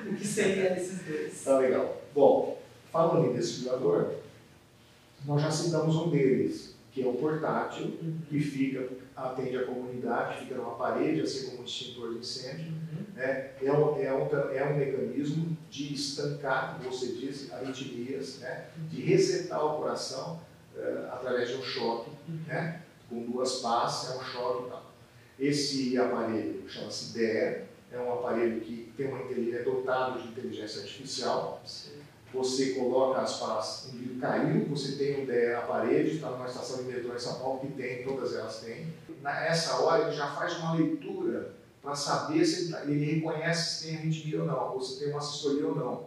o 0.09 0.15
que 0.15 0.25
seria 0.25 0.75
esses 0.75 1.01
dois. 1.03 1.43
Tá 1.43 1.59
legal. 1.59 2.01
Bom, 2.13 2.61
falando 2.91 3.29
em 3.29 3.33
desfibrilador, 3.33 4.13
nós 5.25 5.41
já 5.41 5.51
citamos 5.51 5.95
um 5.95 6.09
deles, 6.09 6.74
que 6.95 7.03
é 7.03 7.07
o 7.07 7.13
portátil, 7.15 7.87
uhum. 8.01 8.19
que 8.29 8.39
fica, 8.39 8.87
atende 9.17 9.57
a 9.57 9.65
comunidade, 9.65 10.39
fica 10.39 10.55
numa 10.55 10.75
parede, 10.75 11.19
assim 11.19 11.47
como 11.49 11.61
um 11.61 11.65
extintor 11.65 12.13
de 12.13 12.19
incêndio. 12.19 12.67
Uhum. 12.67 13.05
Né? 13.13 13.51
É, 13.61 13.73
um, 13.73 14.01
é, 14.01 14.13
um, 14.13 14.49
é 14.53 14.65
um 14.65 14.77
mecanismo 14.77 15.57
de 15.69 15.93
estancar, 15.93 16.77
como 16.77 16.89
você 16.89 17.07
disse, 17.07 17.53
arritmias, 17.53 18.39
né? 18.39 18.67
de 18.89 19.01
resetar 19.01 19.61
o 19.65 19.77
coração 19.77 20.39
uh, 20.73 21.11
através 21.11 21.49
de 21.49 21.55
um 21.57 21.63
choque, 21.63 22.11
né? 22.47 22.81
com 23.09 23.23
duas 23.23 23.59
pás, 23.59 24.11
é 24.11 24.17
um 24.17 24.23
choque 24.23 24.67
e 24.67 24.69
tal. 24.69 24.91
Esse 25.37 25.97
aparelho 25.97 26.63
chama-se 26.69 27.11
DER, 27.11 27.65
é 27.91 27.99
um 27.99 28.13
aparelho 28.13 28.61
que 28.61 28.93
tem 28.95 29.09
uma 29.09 29.21
inteligência, 29.21 29.59
é 29.59 29.63
dotado 29.63 30.21
de 30.21 30.29
inteligência 30.29 30.81
artificial. 30.81 31.61
Você 32.35 32.71
coloca 32.73 33.21
as 33.21 33.39
pás, 33.39 33.89
um 33.93 33.97
vidro 33.97 34.19
caiu, 34.19 34.65
você 34.65 34.93
tem 34.97 35.23
um 35.23 35.53
na 35.53 35.61
parede, 35.61 36.15
está 36.15 36.29
numa 36.29 36.45
estação 36.45 36.83
de 36.83 36.91
metrô 36.91 37.15
em 37.15 37.19
São 37.19 37.39
Paulo 37.39 37.61
que 37.61 37.67
tem, 37.67 38.03
todas 38.03 38.35
elas 38.35 38.59
têm. 38.59 38.93
Nessa 39.23 39.77
hora 39.77 40.03
ele 40.03 40.11
já 40.11 40.27
faz 40.27 40.57
uma 40.57 40.73
leitura 40.73 41.53
para 41.81 41.95
saber 41.95 42.45
se 42.45 42.63
ele, 42.63 42.73
tá, 42.73 42.83
ele, 42.83 43.05
reconhece 43.05 43.75
se 43.75 43.87
tem 43.87 43.97
arritmia 43.97 44.41
ou 44.41 44.45
não, 44.45 44.73
ou 44.73 44.81
se 44.81 44.99
tem 44.99 45.09
uma 45.09 45.19
assessoria 45.19 45.65
ou 45.65 45.75
não, 45.75 46.03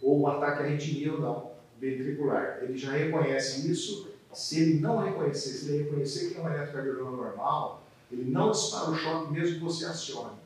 ou 0.00 0.20
um 0.20 0.26
ataque 0.28 0.62
à 0.62 0.66
arritmia 0.66 1.12
ou 1.12 1.20
não 1.20 1.50
ventricular. 1.80 2.60
Ele 2.62 2.76
já 2.76 2.92
reconhece 2.92 3.70
isso. 3.70 4.08
Se 4.32 4.60
ele 4.60 4.80
não 4.80 4.98
reconhecer, 4.98 5.50
se 5.50 5.70
ele 5.70 5.84
reconhecer 5.84 6.30
que 6.30 6.38
é 6.38 6.42
um 6.42 6.48
eletrocardiograma 6.48 7.16
normal, 7.16 7.82
ele 8.10 8.30
não 8.30 8.50
dispara 8.50 8.90
o 8.90 8.96
choque 8.96 9.32
mesmo 9.32 9.58
que 9.58 9.64
você 9.64 9.86
acione. 9.86 10.36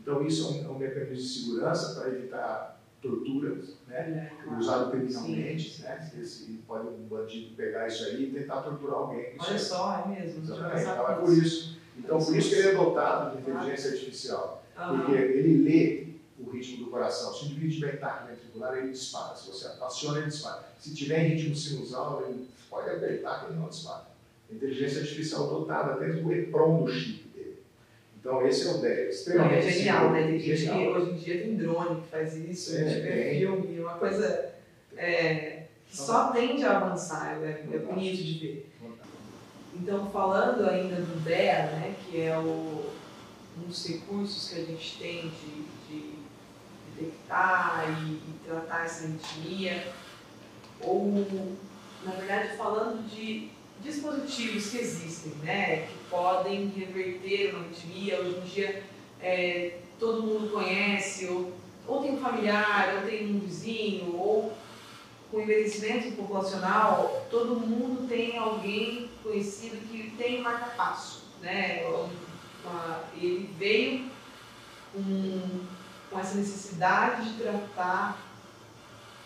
Então, 0.00 0.24
isso 0.26 0.46
é 0.46 0.50
um, 0.50 0.64
é 0.64 0.68
um 0.68 0.78
mecanismo 0.78 1.14
de 1.14 1.28
segurança 1.28 1.94
para 1.94 2.10
evitar 2.10 2.73
torturas, 3.04 3.76
né? 3.86 4.32
É, 4.46 4.58
usado 4.58 4.90
criminalmente, 4.90 5.82
né? 5.82 6.10
Esse, 6.18 6.62
pode 6.66 6.88
um 6.88 7.06
bandido 7.06 7.54
pegar 7.54 7.86
isso 7.86 8.04
aí 8.04 8.24
e 8.24 8.32
tentar 8.32 8.62
torturar 8.62 8.96
alguém. 8.96 9.36
Olha 9.38 9.58
só, 9.58 10.04
é 10.04 10.08
mesmo. 10.08 10.42
Exatamente. 10.42 10.82
Então, 10.82 11.10
é 11.10 11.14
por 11.14 11.32
isso. 11.32 11.78
Então, 11.96 12.18
por 12.18 12.36
isso 12.36 12.48
que 12.48 12.54
ele 12.56 12.68
é 12.68 12.74
dotado 12.74 13.36
de 13.36 13.42
inteligência 13.42 13.90
artificial. 13.92 14.64
Porque 14.74 15.12
ele 15.12 15.62
lê 15.62 16.06
o 16.38 16.50
ritmo 16.50 16.84
do 16.84 16.90
coração. 16.90 17.32
Se 17.32 17.44
o 17.44 17.46
indivíduo 17.46 17.88
em 17.90 17.96
taque 17.96 18.28
ventricular, 18.28 18.76
ele 18.78 18.90
dispara. 18.90 19.36
Se 19.36 19.48
você 19.48 19.66
aciona, 19.66 20.18
ele 20.18 20.26
dispara. 20.26 20.64
Se 20.80 20.94
tiver 20.94 21.26
em 21.26 21.36
ritmo 21.36 21.54
sinusal, 21.54 22.24
ele 22.26 22.48
pode 22.68 22.90
apertar 22.90 23.40
que 23.40 23.52
ele 23.52 23.60
não 23.60 23.68
dispara. 23.68 24.06
Inteligência 24.50 25.02
artificial 25.02 25.48
dotada 25.48 25.92
até 25.92 26.08
do 26.08 26.32
EPROM 26.32 26.84
do 26.84 26.92
chip. 26.92 27.23
Então, 28.24 28.46
esse 28.46 28.66
é 28.66 28.70
o 28.70 28.78
10. 28.78 29.14
Extremamente 29.14 29.66
é 29.66 29.70
genial, 29.70 30.10
né? 30.10 30.22
Tem 30.22 30.40
gente 30.40 30.62
que 30.62 30.88
hoje 30.88 31.10
em 31.10 31.16
dia 31.16 31.42
tem 31.42 31.56
drone 31.56 32.00
que 32.00 32.08
faz 32.08 32.34
isso, 32.34 32.74
é, 32.74 32.80
a 32.80 32.88
gente 32.88 33.00
vê 33.02 33.34
filme, 33.34 33.80
uma 33.80 33.98
coisa 33.98 34.54
é, 34.96 35.64
que 35.86 35.94
só 35.94 36.32
tende 36.32 36.64
a 36.64 36.78
avançar, 36.78 37.38
é, 37.42 37.66
é 37.70 37.78
bonito 37.78 38.16
de 38.16 38.38
ver. 38.38 38.72
Então, 39.74 40.10
falando 40.10 40.66
ainda 40.66 40.96
do 40.96 41.22
DEA, 41.22 41.66
né, 41.66 41.94
que 42.00 42.22
é 42.22 42.38
o, 42.38 42.90
um 43.58 43.66
dos 43.68 43.86
recursos 43.86 44.48
que 44.48 44.58
a 44.58 44.64
gente 44.64 44.98
tem 44.98 45.30
de 45.86 46.14
detectar 46.96 47.84
e, 48.08 48.12
e 48.14 48.40
tratar 48.46 48.86
essa 48.86 49.04
arritmia, 49.04 49.86
ou, 50.80 51.26
na 52.02 52.12
verdade, 52.12 52.56
falando 52.56 53.06
de 53.06 53.50
dispositivos 53.82 54.70
que 54.70 54.78
existem, 54.78 55.32
né, 55.42 55.88
que 55.88 56.03
podem 56.14 56.68
reverter 56.68 57.50
uma 57.50 57.64
arritmia. 57.64 58.20
Hoje 58.20 58.36
em 58.36 58.40
dia, 58.42 58.82
é, 59.20 59.78
todo 59.98 60.22
mundo 60.22 60.52
conhece, 60.52 61.26
ou, 61.26 61.52
ou 61.88 62.02
tem 62.02 62.12
um 62.12 62.20
familiar, 62.20 62.94
ou 62.94 63.10
tem 63.10 63.34
um 63.34 63.40
vizinho, 63.40 64.14
ou 64.14 64.52
com 65.28 65.40
envelhecimento 65.40 66.14
populacional, 66.14 67.26
todo 67.28 67.56
mundo 67.56 68.06
tem 68.08 68.38
alguém 68.38 69.10
conhecido 69.24 69.76
que 69.88 70.14
tem 70.16 70.40
marca-passo, 70.40 71.24
né? 71.42 71.84
Uma, 72.64 73.00
ele 73.20 73.50
veio 73.58 74.08
com 74.92 75.64
com 76.14 76.20
essa 76.20 76.36
necessidade 76.36 77.28
de 77.28 77.42
tratar 77.42 78.16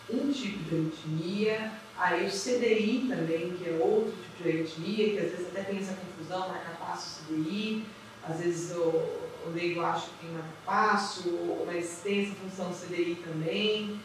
um 0.09 0.31
tipo 0.31 0.57
de 0.63 0.75
arritmia, 0.75 1.71
aí 1.95 2.25
o 2.25 2.31
CDI 2.31 3.05
também, 3.07 3.51
que 3.51 3.69
é 3.69 3.73
outro 3.79 4.11
tipo 4.11 4.43
de 4.43 4.49
arritmia, 4.49 5.09
que 5.11 5.19
às 5.19 5.31
vezes 5.31 5.47
até 5.49 5.63
tem 5.65 5.77
essa 5.77 5.93
confusão, 5.93 6.49
marca-passo, 6.89 7.23
CDI, 7.25 7.85
às 8.23 8.39
vezes 8.39 8.75
o, 8.75 9.29
leigo 9.53 9.81
acha 9.81 10.07
que 10.07 10.25
tem 10.25 10.31
marca-passo, 10.31 11.63
mas 11.65 12.01
tem 12.03 12.23
essa 12.23 12.35
função 12.35 12.71
CDI 12.71 13.15
também. 13.23 13.99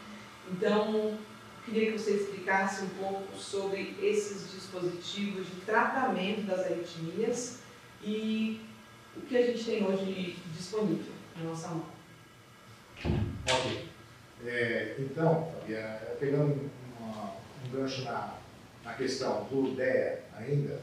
Então, 0.51 1.17
queria 1.65 1.91
que 1.91 1.97
você 1.97 2.11
explicasse 2.11 2.83
um 2.83 2.89
pouco 2.89 3.35
sobre 3.37 3.95
esses 4.01 4.51
dispositivos 4.51 5.47
de 5.47 5.61
tratamento 5.61 6.43
das 6.43 6.59
arritmias 6.61 7.59
e 8.03 8.61
o 9.15 9.21
que 9.21 9.37
a 9.37 9.45
gente 9.45 9.63
tem 9.63 9.85
hoje 9.85 10.37
disponível 10.55 11.13
na 11.37 11.49
nossa 11.49 11.69
mão. 11.69 11.85
Ok. 13.03 13.89
É, 14.45 14.95
então, 14.99 15.51
é, 15.67 16.15
pegando 16.19 16.69
uma, 16.99 17.33
um 17.65 17.69
gancho 17.71 18.03
na, 18.03 18.35
na 18.83 18.93
questão 18.93 19.45
do 19.45 19.75
DEA 19.75 20.23
ainda, 20.37 20.81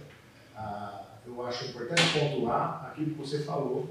ah, 0.56 1.11
eu 1.26 1.46
acho 1.46 1.66
importante 1.66 2.18
pontuar 2.18 2.90
aquilo 2.90 3.10
que 3.10 3.18
você 3.18 3.40
falou 3.40 3.88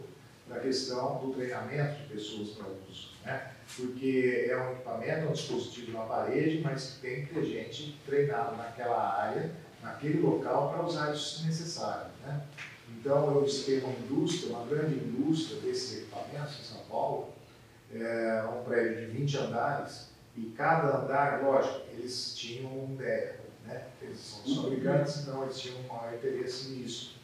da 0.48 0.60
questão 0.60 1.20
do 1.20 1.34
treinamento 1.34 2.02
de 2.02 2.14
pessoas 2.14 2.50
para 2.50 2.68
uso. 2.68 3.12
Né? 3.24 3.52
Porque 3.76 4.48
é 4.50 4.58
um 4.58 4.74
equipamento, 4.74 5.26
é 5.26 5.30
um 5.30 5.32
dispositivo 5.32 5.94
na 5.94 6.04
parede, 6.04 6.62
mas 6.62 6.98
tem 7.02 7.26
que 7.26 7.34
ter 7.34 7.46
gente 7.46 7.98
treinada 8.06 8.56
naquela 8.58 9.18
área 9.18 9.52
naquele 9.82 10.20
local 10.20 10.72
para 10.72 10.86
usar 10.86 11.14
isso 11.14 11.40
se 11.40 11.46
necessário. 11.46 12.12
Né? 12.26 12.42
Então, 12.90 13.34
eu 13.36 13.44
visitei 13.44 13.80
uma 13.80 13.94
indústria, 13.94 14.56
uma 14.56 14.66
grande 14.66 14.96
indústria 14.96 15.60
desses 15.62 16.00
equipamentos 16.00 16.60
em 16.60 16.64
São 16.64 16.82
Paulo, 16.90 17.30
é 17.94 18.44
um 18.44 18.64
prédio 18.64 19.06
de 19.08 19.18
20 19.18 19.38
andares, 19.38 20.12
e 20.36 20.46
cada 20.56 20.98
andar, 20.98 21.44
lógico, 21.44 21.82
eles 21.92 22.34
tinham 22.36 22.72
um 22.72 22.96
DEA, 22.96 23.40
né? 23.66 23.88
eles 24.02 24.20
são 24.20 24.64
fabricantes, 24.64 25.22
então 25.22 25.44
eles 25.44 25.60
tinham 25.60 25.80
um 25.80 25.88
maior 25.88 26.14
interesse 26.14 26.70
nisso. 26.70 27.21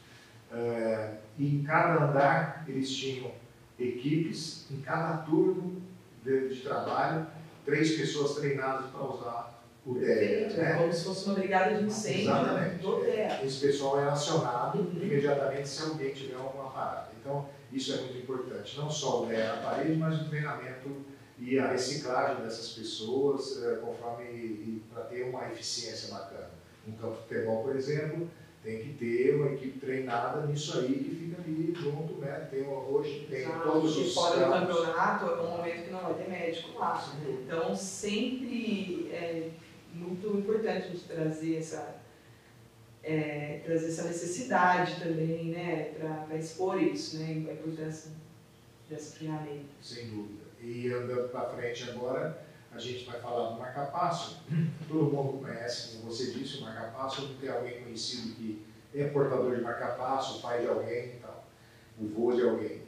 É, 0.52 1.16
e 1.38 1.56
em 1.56 1.64
cada 1.64 2.04
andar 2.04 2.66
eles 2.68 2.90
tinham 2.90 3.32
equipes, 3.80 4.66
em 4.72 4.82
cada 4.82 5.18
turno 5.18 5.82
de, 6.24 6.50
de 6.50 6.62
trabalho, 6.62 7.28
três 7.66 7.98
pessoas 7.98 8.36
treinadas 8.36 8.90
para 8.92 9.04
usar 9.04 9.64
o 9.86 9.94
DEA. 9.94 10.50
Né? 10.50 10.74
Como 10.78 10.94
se 10.94 11.04
fosse 11.04 11.26
uma 11.26 11.36
brigada 11.36 11.78
de 11.78 11.86
incêndio 11.86 12.22
Exatamente. 12.22 12.84
DEA. 13.06 13.46
Esse 13.46 13.68
pessoal 13.68 14.00
é 14.00 14.10
acionado 14.10 14.80
uhum. 14.80 15.00
imediatamente 15.02 15.68
se 15.68 15.84
alguém 15.84 16.14
tiver 16.14 16.36
alguma 16.36 16.70
parada. 16.72 17.10
Então, 17.20 17.46
isso 17.72 17.94
é 17.94 17.98
muito 17.98 18.18
importante. 18.18 18.78
Não 18.78 18.90
só 18.90 19.24
o 19.24 19.26
DEA 19.28 19.56
na 19.56 19.62
parede, 19.62 19.96
mas 19.96 20.22
o 20.22 20.30
treinamento 20.30 21.06
e 21.40 21.60
a 21.60 21.68
reciclagem 21.68 22.44
dessas 22.44 22.70
pessoas, 22.70 23.64
é, 23.64 23.76
conforme 23.76 24.82
para 24.92 25.04
ter 25.04 25.24
uma 25.24 25.48
eficiência 25.48 26.14
bacana. 26.14 26.50
Um 26.88 26.94
campo 26.94 27.16
de 27.16 27.22
futebol, 27.28 27.64
por 27.64 27.76
exemplo, 27.76 28.30
tem 28.68 28.80
que 28.80 28.94
ter 28.96 29.36
uma 29.36 29.54
equipe 29.54 29.80
treinada 29.80 30.46
nisso 30.46 30.78
aí 30.80 30.94
que 30.94 31.16
fica 31.16 31.42
ali 31.42 31.74
junto, 31.74 32.16
né? 32.16 32.50
Tem, 32.52 32.68
hoje 32.68 33.26
tem 33.30 33.40
Exato, 33.40 33.72
todos 33.72 33.98
os 33.98 34.14
fora 34.14 34.46
do 34.46 34.52
campeonato 34.52 35.26
é 35.26 35.42
um 35.42 35.58
momento 35.58 35.84
que 35.86 35.90
não 35.90 36.02
vai 36.02 36.14
ter 36.16 36.30
médico 36.30 36.78
lá. 36.78 37.00
Sim. 37.00 37.44
Então 37.46 37.74
sempre 37.74 39.10
é 39.10 39.52
muito 39.94 40.38
importante 40.38 40.70
a 40.70 40.90
gente 40.90 41.06
trazer 41.06 41.56
essa, 41.56 41.96
é, 43.02 43.62
trazer 43.64 43.88
essa 43.88 44.04
necessidade 44.04 45.00
também, 45.00 45.46
né? 45.46 45.94
Para 46.28 46.38
expor 46.38 46.82
isso, 46.82 47.20
né? 47.20 47.46
A 47.50 47.54
importância 47.54 48.12
dessa 48.90 49.18
treinamento. 49.18 49.70
Sem 49.82 50.10
dúvida. 50.10 50.44
E 50.62 50.92
andando 50.92 51.30
para 51.30 51.52
frente 51.52 51.90
agora, 51.90 52.46
a 52.78 52.80
gente 52.80 53.06
vai 53.06 53.20
falar 53.20 53.50
do 53.50 53.60
marcapasso. 53.60 54.38
Todo 54.88 55.12
mundo 55.12 55.40
conhece, 55.40 55.98
como 55.98 56.12
você 56.12 56.32
disse, 56.32 56.60
o 56.60 56.62
marcapasso. 56.62 57.24
Não 57.24 57.36
tem 57.36 57.50
alguém 57.50 57.82
conhecido 57.82 58.36
que 58.36 58.64
é 58.94 59.08
portador 59.08 59.56
de 59.56 59.62
marcapasso, 59.62 60.42
pai 60.42 60.62
de 60.62 60.68
alguém 60.68 61.08
e 61.08 61.20
tal, 61.22 61.46
o 62.00 62.08
vô 62.08 62.32
de 62.34 62.44
alguém. 62.44 62.82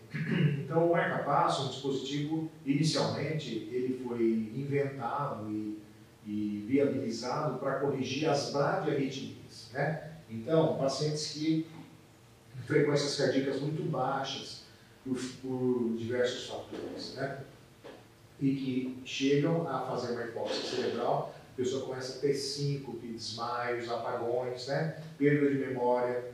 Então, 0.59 0.87
o 0.87 0.91
marcapasso 0.91 1.63
é 1.63 1.65
um 1.65 1.69
dispositivo, 1.69 2.49
inicialmente, 2.65 3.69
ele 3.71 4.01
foi 4.03 4.21
inventado 4.55 5.51
e, 5.51 5.79
e 6.25 6.65
viabilizado 6.67 7.57
para 7.59 7.79
corrigir 7.79 8.29
as 8.29 8.51
bradiarritmias. 8.51 9.69
Né? 9.73 10.11
Então, 10.29 10.77
pacientes 10.77 11.31
que 11.33 11.67
frequências 12.65 13.17
cardíacas 13.17 13.61
muito 13.61 13.83
baixas, 13.83 14.63
por, 15.03 15.19
por 15.41 15.95
diversos 15.97 16.47
fatores. 16.47 17.15
Né? 17.15 17.39
E 18.41 18.55
que 18.55 19.01
chegam 19.05 19.67
a 19.67 19.81
fazer 19.81 20.13
uma 20.13 20.23
hipóxia 20.23 20.63
cerebral, 20.63 21.35
a 21.53 21.55
pessoa 21.57 21.85
começa 21.85 22.17
a 22.17 22.21
ter 22.21 22.33
síncope, 22.33 23.07
desmaios, 23.07 23.89
apagões, 23.89 24.67
né? 24.67 25.01
perda 25.17 25.49
de 25.49 25.57
memória, 25.57 26.31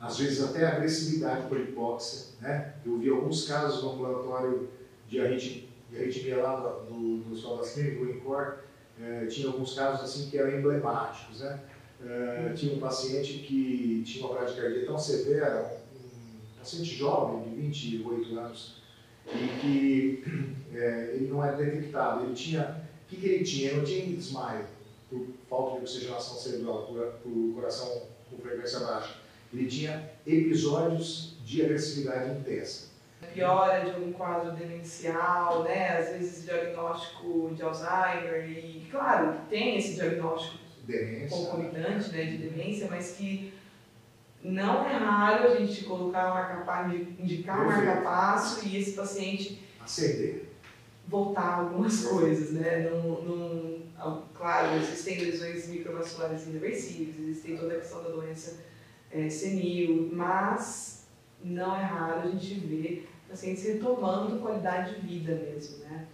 às 0.00 0.18
vezes 0.18 0.42
até 0.42 0.66
agressividade 0.66 1.46
por 1.46 1.60
hipóxia. 1.60 2.34
Né? 2.40 2.74
Eu 2.84 2.98
vi 2.98 3.10
alguns 3.10 3.46
casos 3.46 3.82
no 3.82 3.92
ambulatório 3.92 4.68
de 5.06 5.20
arritmia, 5.20 6.42
lá 6.42 6.84
no, 6.88 7.18
no 7.18 7.32
Hospital 7.32 7.58
das 7.58 7.72
Clínicas, 7.72 7.98
do 7.98 8.10
INCOR, 8.10 8.58
eh, 9.00 9.26
tinha 9.26 9.48
alguns 9.48 9.74
casos 9.74 10.02
assim 10.02 10.30
que 10.30 10.38
eram 10.38 10.58
emblemáticos. 10.58 11.40
Né? 11.40 11.60
Eh, 12.02 12.52
tinha 12.56 12.74
um 12.74 12.80
paciente 12.80 13.34
que 13.40 14.02
tinha 14.04 14.26
uma 14.26 14.38
bradicardia 14.38 14.86
tão 14.86 14.98
severa, 14.98 15.80
um 15.94 16.58
paciente 16.58 16.94
jovem, 16.96 17.42
de 17.42 17.60
28 17.60 18.38
anos, 18.38 18.79
e 19.34 19.60
que 19.60 20.24
é, 20.74 21.10
ele 21.14 21.28
não 21.28 21.44
era 21.44 21.56
detectado. 21.56 22.24
Ele 22.24 22.34
tinha, 22.34 22.84
o 23.06 23.08
que, 23.08 23.16
que 23.16 23.26
ele 23.26 23.44
tinha? 23.44 23.70
Ele 23.70 23.76
não 23.78 23.84
tinha 23.84 24.06
desmaio 24.06 24.64
por 25.08 25.26
falta 25.48 25.76
de 25.76 25.82
oxigenação 25.82 26.36
cerebral, 26.36 26.86
por, 26.86 27.06
por 27.22 27.54
coração 27.54 28.02
com 28.28 28.38
frequência 28.38 28.80
baixa. 28.80 29.16
Ele 29.52 29.66
tinha 29.66 30.10
episódios 30.26 31.36
de 31.44 31.62
agressividade 31.62 32.38
intensa. 32.38 32.90
Piora 33.34 33.84
de 33.84 33.90
algum 33.90 34.12
quadro 34.12 34.52
demencial, 34.52 35.62
né? 35.64 35.98
às 35.98 36.10
vezes 36.10 36.44
diagnóstico 36.44 37.52
de 37.54 37.62
Alzheimer, 37.62 38.48
e 38.48 38.88
claro, 38.90 39.40
tem 39.48 39.76
esse 39.76 39.94
diagnóstico 39.94 40.58
demência, 40.84 41.36
concomitante 41.36 42.10
né, 42.10 42.24
de 42.24 42.38
demência, 42.38 42.88
mas 42.90 43.12
que 43.12 43.52
não 44.42 44.86
é 44.86 44.96
raro 44.96 45.52
a 45.52 45.56
gente 45.56 45.84
colocar 45.84 46.30
um 46.30 46.34
marca 46.34 46.94
indicar 47.18 47.64
marca-passo 47.66 48.66
e 48.66 48.76
esse 48.76 48.92
paciente 48.92 49.62
acender 49.80 50.50
voltar 51.10 51.58
algumas 51.58 52.06
coisas, 52.06 52.52
né? 52.52 52.88
Não, 52.88 53.22
não, 53.22 54.22
claro, 54.32 54.76
existem 54.76 55.18
lesões 55.18 55.68
microvasculares 55.68 56.46
irreversíveis, 56.46 57.18
existem 57.18 57.56
toda 57.56 57.74
a 57.74 57.80
questão 57.80 58.02
da 58.02 58.10
doença 58.10 58.58
é, 59.10 59.28
senil, 59.28 60.08
mas 60.12 61.06
não 61.42 61.76
é 61.76 61.82
raro 61.82 62.28
a 62.28 62.30
gente 62.30 62.54
ver 62.60 63.08
pacientes 63.28 63.64
retomando 63.64 64.38
qualidade 64.38 65.00
de 65.00 65.06
vida 65.06 65.34
mesmo, 65.34 65.78
né? 65.78 66.06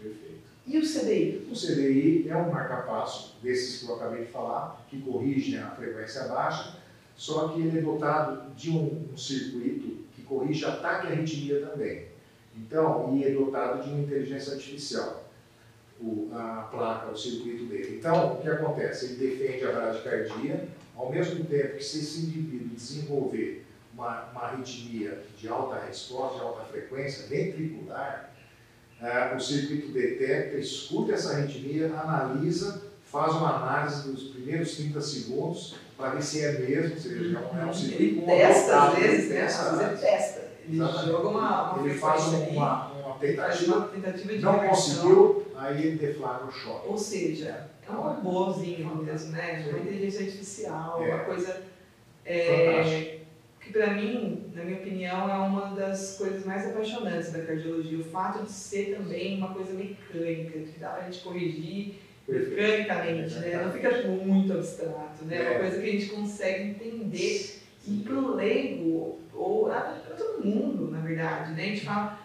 Perfeito. 0.00 0.36
E 0.66 0.78
o 0.78 0.82
CDI? 0.82 1.48
O 1.50 1.54
CDI 1.54 2.28
é 2.28 2.36
um 2.36 2.50
marca-passo 2.50 3.36
desses 3.42 3.80
que 3.80 3.88
eu 3.88 3.96
acabei 3.96 4.24
de 4.24 4.32
falar, 4.32 4.84
que 4.90 5.00
corrige 5.00 5.56
a 5.56 5.70
frequência 5.70 6.24
baixa 6.24 6.76
só 7.16 7.48
que 7.48 7.60
ele 7.60 7.78
é 7.78 7.82
dotado 7.82 8.54
de 8.54 8.70
um, 8.70 9.08
um 9.12 9.16
circuito 9.16 10.04
que 10.14 10.22
corrige 10.22 10.64
ataque 10.64 11.06
à 11.06 11.10
arritmia 11.10 11.66
também. 11.66 12.06
Então, 12.56 13.16
e 13.16 13.24
é 13.24 13.30
dotado 13.30 13.82
de 13.82 13.90
uma 13.90 14.00
inteligência 14.00 14.54
artificial, 14.54 15.28
o, 16.00 16.30
a 16.32 16.68
placa, 16.70 17.10
o 17.10 17.16
circuito 17.16 17.64
dele. 17.64 17.96
Então, 17.98 18.34
o 18.34 18.42
que 18.42 18.48
acontece? 18.48 19.06
Ele 19.06 19.26
defende 19.26 19.64
a 19.64 19.72
bradicardia, 19.72 20.68
ao 20.94 21.10
mesmo 21.10 21.44
tempo 21.44 21.76
que 21.76 21.84
se 21.84 22.00
esse 22.00 22.20
indivíduo 22.20 22.68
desenvolver 22.68 23.66
uma, 23.92 24.24
uma 24.30 24.42
arritmia 24.42 25.22
de 25.38 25.48
alta 25.48 25.80
resposta, 25.86 26.38
de 26.38 26.44
alta 26.44 26.64
frequência, 26.64 27.26
ventricular, 27.28 28.34
é, 29.00 29.34
o 29.34 29.40
circuito 29.40 29.88
detecta, 29.88 30.56
escuta 30.56 31.12
essa 31.12 31.32
arritmia, 31.32 31.86
analisa, 31.94 32.82
faz 33.04 33.34
uma 33.34 33.56
análise 33.56 34.10
dos 34.10 34.24
primeiros 34.30 34.76
30 34.76 35.00
segundos 35.00 35.76
para 35.96 36.10
ver 36.10 36.22
se 36.22 36.44
é 36.44 36.52
mesmo, 36.52 36.94
ou 36.94 37.00
seja, 37.00 37.38
é 37.38 37.64
um 37.64 37.72
circuito 37.72 38.18
Ele 38.18 38.26
testa 38.26 38.82
às 38.82 38.98
vezes, 38.98 39.30
né? 39.30 39.44
Às 39.44 39.78
vezes 39.78 40.00
testa. 40.00 40.46
Ele 40.64 40.76
Exatamente. 40.76 41.06
joga 41.06 41.28
uma, 41.28 41.72
uma 41.72 41.88
Ele 41.88 41.98
faz 41.98 42.26
uma, 42.26 42.86
uma, 42.92 43.18
tentativa, 43.18 43.76
uma 43.76 43.88
tentativa 43.88 44.32
de 44.32 44.38
não 44.40 44.58
conseguiu, 44.58 45.46
aí 45.54 45.86
ele 45.86 45.96
deflagra 45.96 46.46
o 46.46 46.50
choque. 46.50 46.88
Ou 46.88 46.98
seja, 46.98 47.70
é 47.88 47.92
um 47.92 48.00
robôzinho 48.00 48.96
mesmo, 48.96 49.32
né? 49.32 49.64
Uma 49.68 49.78
inteligência 49.78 50.26
artificial, 50.26 51.02
é. 51.02 51.14
uma 51.14 51.24
coisa 51.24 51.62
é, 52.24 53.20
que 53.60 53.72
para 53.72 53.94
mim, 53.94 54.50
na 54.52 54.64
minha 54.64 54.78
opinião, 54.78 55.30
é 55.30 55.38
uma 55.38 55.74
das 55.74 56.16
coisas 56.18 56.44
mais 56.44 56.66
apaixonantes 56.66 57.32
da 57.32 57.42
cardiologia. 57.42 57.98
O 57.98 58.04
fato 58.04 58.44
de 58.44 58.50
ser 58.50 58.96
também 58.96 59.38
uma 59.38 59.54
coisa 59.54 59.72
mecânica, 59.72 60.58
que 60.58 60.78
dá 60.78 60.90
para 60.90 61.02
a 61.02 61.10
gente 61.10 61.22
corrigir 61.22 62.00
mecanicamente, 62.28 63.34
né? 63.36 63.62
Não 63.62 63.72
fica 63.72 64.02
muito 64.08 64.52
abstrato, 64.52 65.24
né? 65.24 65.36
É 65.36 65.50
uma 65.50 65.60
coisa 65.60 65.80
que 65.80 65.88
a 65.88 65.92
gente 65.92 66.06
consegue 66.06 66.70
entender 66.70 67.62
e 67.86 67.96
para 67.98 68.14
o 68.14 68.34
leigo, 68.34 69.20
ou 69.32 69.66
para 69.66 70.14
todo 70.16 70.44
mundo, 70.44 70.90
na 70.90 71.00
verdade, 71.00 71.52
né? 71.52 71.62
A 71.62 71.66
gente 71.66 71.84
fala, 71.84 72.20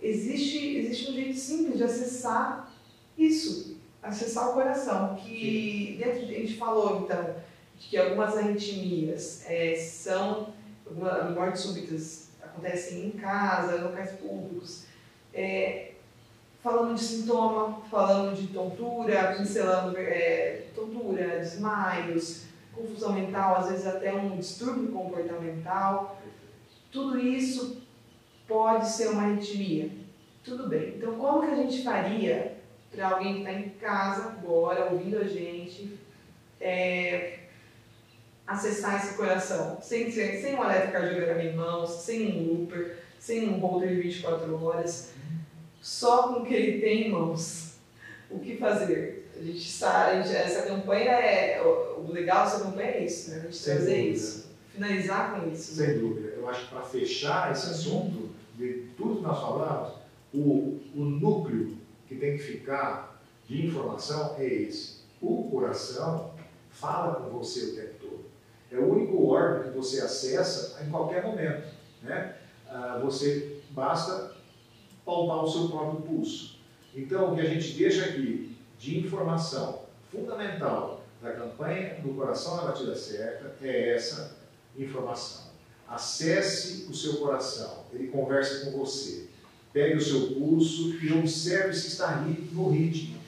existe, 0.00 0.78
existe 0.78 1.10
um 1.10 1.14
jeito 1.14 1.38
simples 1.38 1.76
de 1.76 1.84
acessar 1.84 2.72
isso, 3.18 3.76
acessar 4.02 4.50
o 4.50 4.54
coração, 4.54 5.16
que 5.16 5.96
dentro 5.98 6.26
de, 6.26 6.34
a 6.34 6.38
gente 6.38 6.56
falou, 6.56 7.02
então, 7.02 7.36
de 7.76 7.88
que 7.88 7.96
algumas 7.98 8.36
arritmias 8.36 9.44
é, 9.46 9.74
são, 9.74 10.54
mortes 11.34 11.62
súbitas 11.62 12.30
acontecem 12.40 13.06
em 13.06 13.10
casa, 13.10 13.76
em 13.76 13.82
locais 13.82 14.12
públicos, 14.12 14.84
é, 15.34 15.87
falando 16.68 16.94
de 16.94 17.02
sintoma, 17.02 17.80
falando 17.90 18.36
de 18.36 18.48
tontura, 18.48 19.34
pincelando 19.36 19.96
é, 19.96 20.64
tontura, 20.74 21.38
desmaios, 21.38 22.44
confusão 22.74 23.14
mental, 23.14 23.56
às 23.56 23.70
vezes 23.70 23.86
até 23.86 24.12
um 24.12 24.36
distúrbio 24.36 24.92
comportamental. 24.92 26.20
Tudo 26.92 27.18
isso 27.18 27.82
pode 28.46 28.86
ser 28.88 29.08
uma 29.08 29.22
arritmia. 29.22 29.90
Tudo 30.44 30.68
bem. 30.68 30.94
Então, 30.96 31.14
como 31.14 31.40
que 31.40 31.52
a 31.52 31.56
gente 31.56 31.82
faria 31.82 32.58
para 32.94 33.08
alguém 33.08 33.34
que 33.34 33.40
está 33.40 33.52
em 33.52 33.68
casa 33.70 34.24
agora, 34.28 34.90
ouvindo 34.90 35.18
a 35.18 35.24
gente, 35.24 35.98
é, 36.60 37.38
acessar 38.46 39.02
esse 39.02 39.16
coração? 39.16 39.78
Sem, 39.80 40.10
sem, 40.10 40.40
sem 40.40 40.54
um 40.54 40.64
eletrocardiograma 40.64 41.42
em 41.42 41.56
mãos, 41.56 41.90
sem 42.02 42.30
um 42.30 42.52
looper, 42.52 42.98
sem 43.18 43.48
um 43.48 43.58
holder 43.58 43.88
de 43.88 44.02
24 44.02 44.64
horas 44.64 45.17
só 45.80 46.28
com 46.28 46.40
o 46.40 46.46
que 46.46 46.54
ele 46.54 46.80
tem 46.80 47.06
em 47.06 47.10
mãos. 47.10 47.74
O 48.30 48.38
que 48.38 48.56
fazer? 48.56 49.30
A 49.38 49.42
gente 49.42 49.70
sabe, 49.70 50.28
essa 50.28 50.62
campanha 50.62 51.12
é. 51.12 51.62
O 51.62 52.10
legal 52.12 52.44
dessa 52.44 52.64
campanha 52.64 52.90
é 52.90 53.04
isso, 53.04 53.30
né? 53.30 53.38
A 53.38 53.40
gente 53.42 53.56
Sem 53.56 53.74
trazer 53.74 53.96
dúvida. 53.96 54.16
isso. 54.16 54.48
Finalizar 54.72 55.34
com 55.34 55.50
isso. 55.50 55.74
Sem 55.74 55.86
né? 55.86 55.94
dúvida. 55.94 56.28
Eu 56.36 56.48
acho 56.48 56.64
que 56.64 56.74
para 56.74 56.82
fechar 56.82 57.52
esse 57.52 57.66
assunto, 57.70 58.30
de 58.56 58.88
tudo 58.96 59.16
que 59.16 59.22
nós 59.22 59.40
falamos, 59.40 59.94
o, 60.34 60.80
o 60.94 61.04
núcleo 61.04 61.76
que 62.06 62.16
tem 62.16 62.36
que 62.36 62.42
ficar 62.42 63.22
de 63.46 63.66
informação 63.66 64.34
é 64.38 64.46
esse. 64.46 64.98
O 65.20 65.48
coração 65.50 66.34
fala 66.70 67.14
com 67.14 67.38
você 67.38 67.66
o 67.66 67.74
tempo 67.76 67.94
todo. 68.00 68.24
É 68.70 68.76
o 68.76 68.92
único 68.92 69.26
órgão 69.26 69.70
que 69.70 69.76
você 69.76 70.00
acessa 70.00 70.82
em 70.84 70.90
qualquer 70.90 71.24
momento. 71.24 71.68
Né? 72.02 72.36
Ah, 72.68 73.00
você 73.02 73.60
basta 73.70 74.34
palpar 75.08 75.42
o 75.42 75.50
seu 75.50 75.68
próprio 75.68 76.02
pulso. 76.02 76.58
Então, 76.94 77.32
o 77.32 77.34
que 77.34 77.40
a 77.40 77.48
gente 77.48 77.72
deixa 77.72 78.04
aqui 78.04 78.54
de 78.78 78.98
informação 78.98 79.86
fundamental 80.12 81.02
da 81.22 81.32
campanha 81.32 81.98
do 82.02 82.10
Coração 82.10 82.56
na 82.56 82.64
Batida 82.64 82.94
Certa 82.94 83.56
é 83.62 83.94
essa 83.94 84.36
informação. 84.76 85.48
Acesse 85.88 86.86
o 86.90 86.94
seu 86.94 87.16
coração, 87.16 87.86
ele 87.90 88.08
conversa 88.08 88.66
com 88.66 88.78
você. 88.78 89.28
Pegue 89.72 89.96
o 89.96 90.00
seu 90.00 90.34
pulso 90.34 91.02
e 91.02 91.12
observe 91.12 91.72
se 91.72 91.88
está 91.88 92.20
no 92.52 92.68
ritmo. 92.68 93.18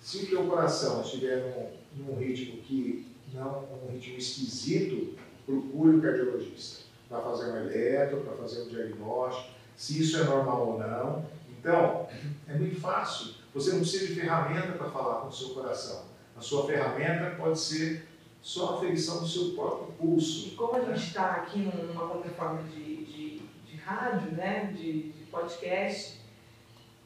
Se 0.00 0.18
o 0.18 0.26
teu 0.26 0.46
coração 0.46 1.02
estiver 1.02 1.72
num, 1.96 2.04
num 2.04 2.18
ritmo 2.18 2.58
que 2.62 3.06
não 3.34 3.64
um 3.84 3.92
ritmo 3.92 4.16
esquisito, 4.16 5.14
procure 5.44 5.96
o 5.96 6.02
cardiologista 6.02 6.84
para 7.08 7.20
fazer 7.20 7.50
um 7.50 7.56
eletro, 7.56 8.20
para 8.20 8.36
fazer 8.36 8.62
um 8.62 8.68
diagnóstico, 8.68 9.55
se 9.76 10.00
isso 10.00 10.16
é 10.18 10.24
normal 10.24 10.68
ou 10.68 10.78
não. 10.78 11.24
Então, 11.58 12.08
é 12.48 12.54
muito 12.54 12.80
fácil. 12.80 13.34
Você 13.54 13.72
não 13.72 13.80
precisa 13.80 14.06
de 14.06 14.14
ferramenta 14.14 14.72
para 14.72 14.90
falar 14.90 15.20
com 15.20 15.28
o 15.28 15.32
seu 15.32 15.50
coração. 15.50 16.04
A 16.36 16.40
sua 16.40 16.66
ferramenta 16.66 17.34
pode 17.36 17.58
ser 17.58 18.06
só 18.42 18.74
a 18.74 18.76
aferição 18.76 19.20
do 19.20 19.28
seu 19.28 19.52
próprio 19.52 19.92
pulso. 19.94 20.48
E 20.48 20.50
como 20.52 20.76
a 20.76 20.80
gente 20.80 21.08
está 21.08 21.32
aqui 21.32 21.58
numa 21.58 22.08
plataforma 22.08 22.62
de, 22.64 23.04
de, 23.04 23.42
de 23.66 23.76
rádio, 23.76 24.32
né, 24.32 24.72
de, 24.76 25.10
de 25.10 25.24
podcast, 25.30 26.20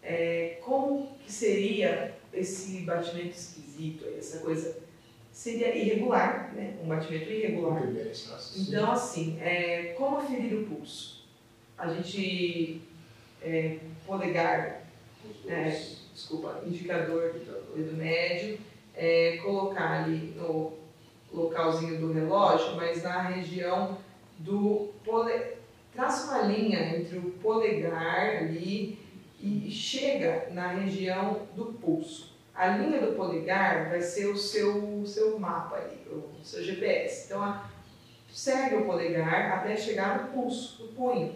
é, 0.02 0.58
como 0.62 1.16
que 1.24 1.32
seria 1.32 2.14
esse 2.32 2.80
batimento 2.80 3.36
esquisito, 3.36 4.04
essa 4.18 4.38
coisa 4.40 4.78
seria 5.32 5.74
irregular, 5.74 6.52
né? 6.54 6.76
um 6.82 6.88
batimento 6.88 7.30
irregular. 7.30 7.82
Então, 8.56 8.92
assim, 8.92 9.38
é, 9.40 9.94
como 9.96 10.18
aferir 10.18 10.58
o 10.58 10.66
pulso? 10.66 11.19
A 11.80 11.88
gente, 11.88 12.82
é, 13.40 13.78
polegar, 14.06 14.82
é, 15.46 15.82
desculpa, 16.12 16.60
indicador, 16.66 17.34
dedo 17.74 17.96
médio, 17.96 18.58
é, 18.94 19.38
colocar 19.38 20.04
ali 20.04 20.34
no 20.36 20.74
localzinho 21.32 21.98
do 21.98 22.12
relógio, 22.12 22.76
mas 22.76 23.02
na 23.02 23.22
região 23.22 23.96
do 24.38 24.90
polegar, 25.02 25.52
traça 25.94 26.30
uma 26.30 26.42
linha 26.42 26.96
entre 26.96 27.16
o 27.16 27.30
polegar 27.42 28.36
ali 28.36 28.98
e 29.40 29.70
chega 29.70 30.48
na 30.50 30.68
região 30.68 31.46
do 31.56 31.72
pulso. 31.80 32.34
A 32.54 32.68
linha 32.76 33.00
do 33.00 33.16
polegar 33.16 33.88
vai 33.88 34.02
ser 34.02 34.26
o 34.26 34.36
seu, 34.36 35.02
seu 35.06 35.38
mapa 35.38 35.76
ali, 35.76 35.98
o 36.10 36.44
seu 36.44 36.62
GPS. 36.62 37.24
Então, 37.24 37.58
segue 38.30 38.76
o 38.76 38.84
polegar 38.84 39.52
até 39.52 39.74
chegar 39.74 40.20
no 40.20 40.28
pulso, 40.28 40.82
no 40.82 40.88
punho. 40.92 41.34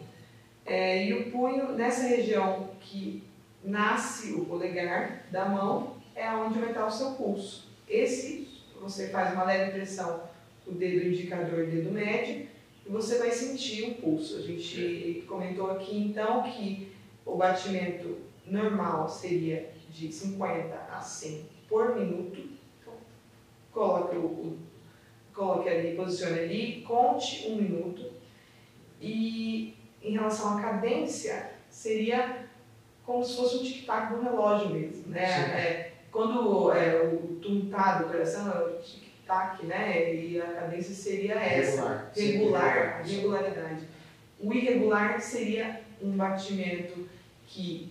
É, 0.67 1.07
e 1.07 1.12
o 1.12 1.31
punho, 1.31 1.73
nessa 1.73 2.07
região 2.07 2.71
que 2.81 3.23
nasce 3.62 4.33
o 4.33 4.45
polegar 4.45 5.25
da 5.31 5.49
mão, 5.49 5.97
é 6.15 6.31
onde 6.31 6.59
vai 6.59 6.71
estar 6.71 6.87
o 6.87 6.91
seu 6.91 7.12
pulso. 7.12 7.69
Esse, 7.89 8.49
você 8.81 9.09
faz 9.09 9.33
uma 9.33 9.45
leve 9.45 9.73
pressão 9.73 10.23
o 10.67 10.73
dedo 10.73 11.07
indicador 11.09 11.65
e 11.65 11.71
dedo 11.71 11.93
médio, 11.93 12.47
e 12.87 12.89
você 12.89 13.19
vai 13.19 13.31
sentir 13.31 13.91
o 13.91 13.95
pulso. 13.95 14.39
A 14.39 14.43
gente 14.43 15.25
comentou 15.29 15.71
aqui 15.71 15.97
então 15.97 16.43
que 16.43 16.93
o 17.25 17.37
batimento 17.37 18.19
normal 18.47 19.09
seria 19.09 19.71
de 19.91 20.12
50 20.12 20.75
a 20.91 21.01
100 21.01 21.47
por 21.69 21.97
minuto. 21.97 22.41
Então, 22.81 22.95
coloque, 23.73 24.17
o, 24.17 24.59
coloque 25.35 25.69
ali, 25.69 25.97
posicione 25.97 26.41
ali, 26.41 26.83
conte 26.83 27.47
um 27.49 27.57
minuto. 27.57 28.12
E 29.01 29.75
em 30.05 30.12
relação 30.12 30.59
à 30.59 30.61
cadência, 30.61 31.50
seria 31.70 32.44
como 33.05 33.24
se 33.24 33.36
fosse 33.36 33.57
um 33.57 33.62
tic-tac 33.62 34.14
do 34.14 34.22
relógio 34.22 34.70
mesmo. 34.70 35.09
Né? 35.09 35.24
É, 35.24 35.92
quando 36.12 36.70
é, 36.72 37.02
o 37.02 37.36
tum-tá 37.42 37.98
do 37.98 38.05
coração 38.09 38.52
é 38.52 38.64
o 38.64 38.82
tic-tac, 38.82 39.64
né? 39.66 40.14
e 40.14 40.40
a 40.40 40.46
cadência 40.46 40.94
seria 40.94 41.34
essa, 41.34 42.11
regular, 42.14 43.02
regular 43.02 43.42
regularidade. 43.42 43.84
O 44.38 44.52
irregular 44.52 45.20
seria 45.20 45.80
um 46.02 46.12
batimento 46.12 47.09
que 47.46 47.90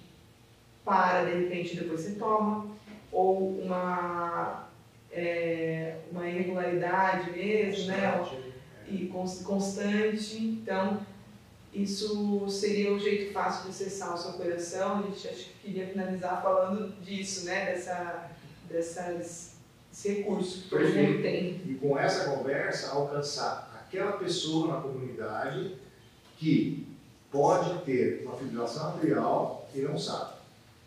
para, 0.85 1.23
de 1.25 1.43
repente, 1.43 1.75
depois 1.77 2.01
você 2.01 2.11
toma, 2.15 2.67
ou 3.11 3.59
uma, 3.59 4.67
é, 5.11 5.97
uma 6.11 6.27
irregularidade 6.27 7.31
mesmo, 7.31 7.87
né? 7.87 8.25
E 8.87 9.05
constante. 9.07 10.37
Então, 10.37 10.99
isso 11.73 12.47
seria 12.49 12.93
o 12.93 12.99
jeito 12.99 13.33
fácil 13.33 13.63
de 13.63 13.69
acessar 13.69 14.13
o 14.13 14.17
seu 14.17 14.33
coração. 14.33 14.99
A 14.99 15.01
gente 15.03 15.27
acho 15.27 15.45
que 15.45 15.53
queria 15.63 15.87
finalizar 15.87 16.41
falando 16.41 16.93
disso, 17.01 17.45
né? 17.45 17.65
Dessa, 17.65 18.29
dessas, 18.69 19.55
desse 19.89 20.13
recurso 20.13 20.63
que 20.63 20.69
todo 20.69 20.81
mundo 20.81 21.21
tem. 21.21 21.61
E 21.65 21.77
com 21.81 21.97
essa 21.97 22.29
conversa, 22.29 22.91
alcançar 22.91 23.87
aquela 23.87 24.13
pessoa 24.13 24.75
na 24.75 24.81
comunidade 24.81 25.75
que 26.37 26.87
pode 27.31 27.83
ter 27.85 28.23
uma 28.23 28.37
fibrilação 28.37 28.89
arterial 28.89 29.67
e 29.73 29.79
não 29.81 29.97
sabe. 29.97 30.33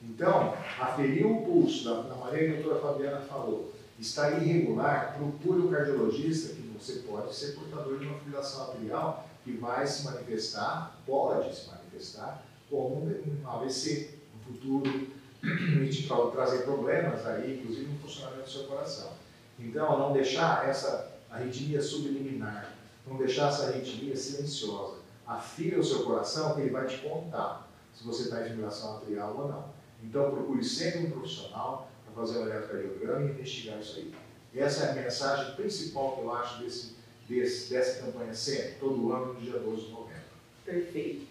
Então, 0.03 0.55
aferir 0.79 1.27
o 1.27 1.43
pulso, 1.43 1.85
da, 1.85 2.03
da 2.03 2.15
maneira 2.15 2.53
que 2.53 2.59
a 2.61 2.63
doutora 2.63 2.93
Fabiana 2.93 3.21
falou, 3.23 3.73
está 3.99 4.31
irregular, 4.31 5.17
procure 5.17 5.63
o 5.63 5.69
cardiologista, 5.69 6.55
que 6.55 6.63
você 6.79 7.01
pode 7.01 7.35
ser 7.35 7.55
portador 7.55 7.99
de 7.99 8.07
uma 8.07 8.19
fibrilação 8.19 8.69
arterial 8.69 9.26
que 9.47 9.53
vai 9.53 9.87
se 9.87 10.05
manifestar, 10.05 10.99
pode 11.07 11.55
se 11.55 11.69
manifestar, 11.69 12.43
como 12.69 12.97
um 13.07 13.49
AVC 13.49 14.19
no 14.35 14.53
futuro, 14.53 15.07
e 15.41 15.89
te 15.89 16.09
trazer 16.33 16.65
problemas 16.65 17.25
aí, 17.25 17.61
inclusive 17.61 17.87
no 17.87 17.99
funcionamento 18.01 18.43
do 18.43 18.51
seu 18.51 18.65
coração. 18.65 19.13
Então, 19.57 19.97
não 19.97 20.13
deixar 20.13 20.69
essa 20.69 21.13
arritmia 21.31 21.81
subliminar, 21.81 22.75
não 23.07 23.17
deixar 23.17 23.51
essa 23.51 23.67
arritmia 23.67 24.17
silenciosa. 24.17 24.97
Afira 25.25 25.79
o 25.79 25.85
seu 25.85 26.03
coração 26.03 26.57
que 26.57 26.63
ele 26.63 26.71
vai 26.71 26.87
te 26.87 26.99
contar 26.99 27.71
se 27.95 28.03
você 28.03 28.25
está 28.25 28.43
em 28.43 28.49
fibrilação 28.49 28.97
arterial 28.97 29.37
ou 29.39 29.49
não. 29.49 29.65
Então, 30.03 30.33
procure 30.33 30.65
sempre 30.65 31.07
um 31.07 31.11
profissional 31.13 31.89
para 32.05 32.21
fazer 32.21 32.41
um 32.41 32.43
eletrocardiograma 32.49 33.23
e 33.23 33.31
investigar 33.31 33.79
isso 33.79 33.97
aí. 33.99 34.13
Essa 34.53 34.87
é 34.87 34.91
a 34.91 34.95
mensagem 34.95 35.55
principal 35.55 36.17
que 36.17 36.23
eu 36.23 36.35
acho 36.35 36.65
desse, 36.65 36.97
desse, 37.29 37.73
dessa 37.73 38.05
campanha 38.05 38.35
sempre, 38.35 38.75
todo 38.81 39.13
ano, 39.13 39.35
no 39.35 39.41
dia 39.41 39.59
12 39.59 39.83
de 39.83 39.91
novembro. 39.91 40.23
Perfeito. 40.65 41.27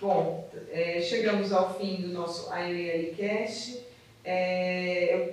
Bom, 0.00 0.48
é, 0.70 1.00
chegamos 1.00 1.52
ao 1.52 1.78
fim 1.78 1.96
do 1.96 2.08
nosso 2.08 2.50
AMLcast. 2.52 3.82
É, 4.24 5.32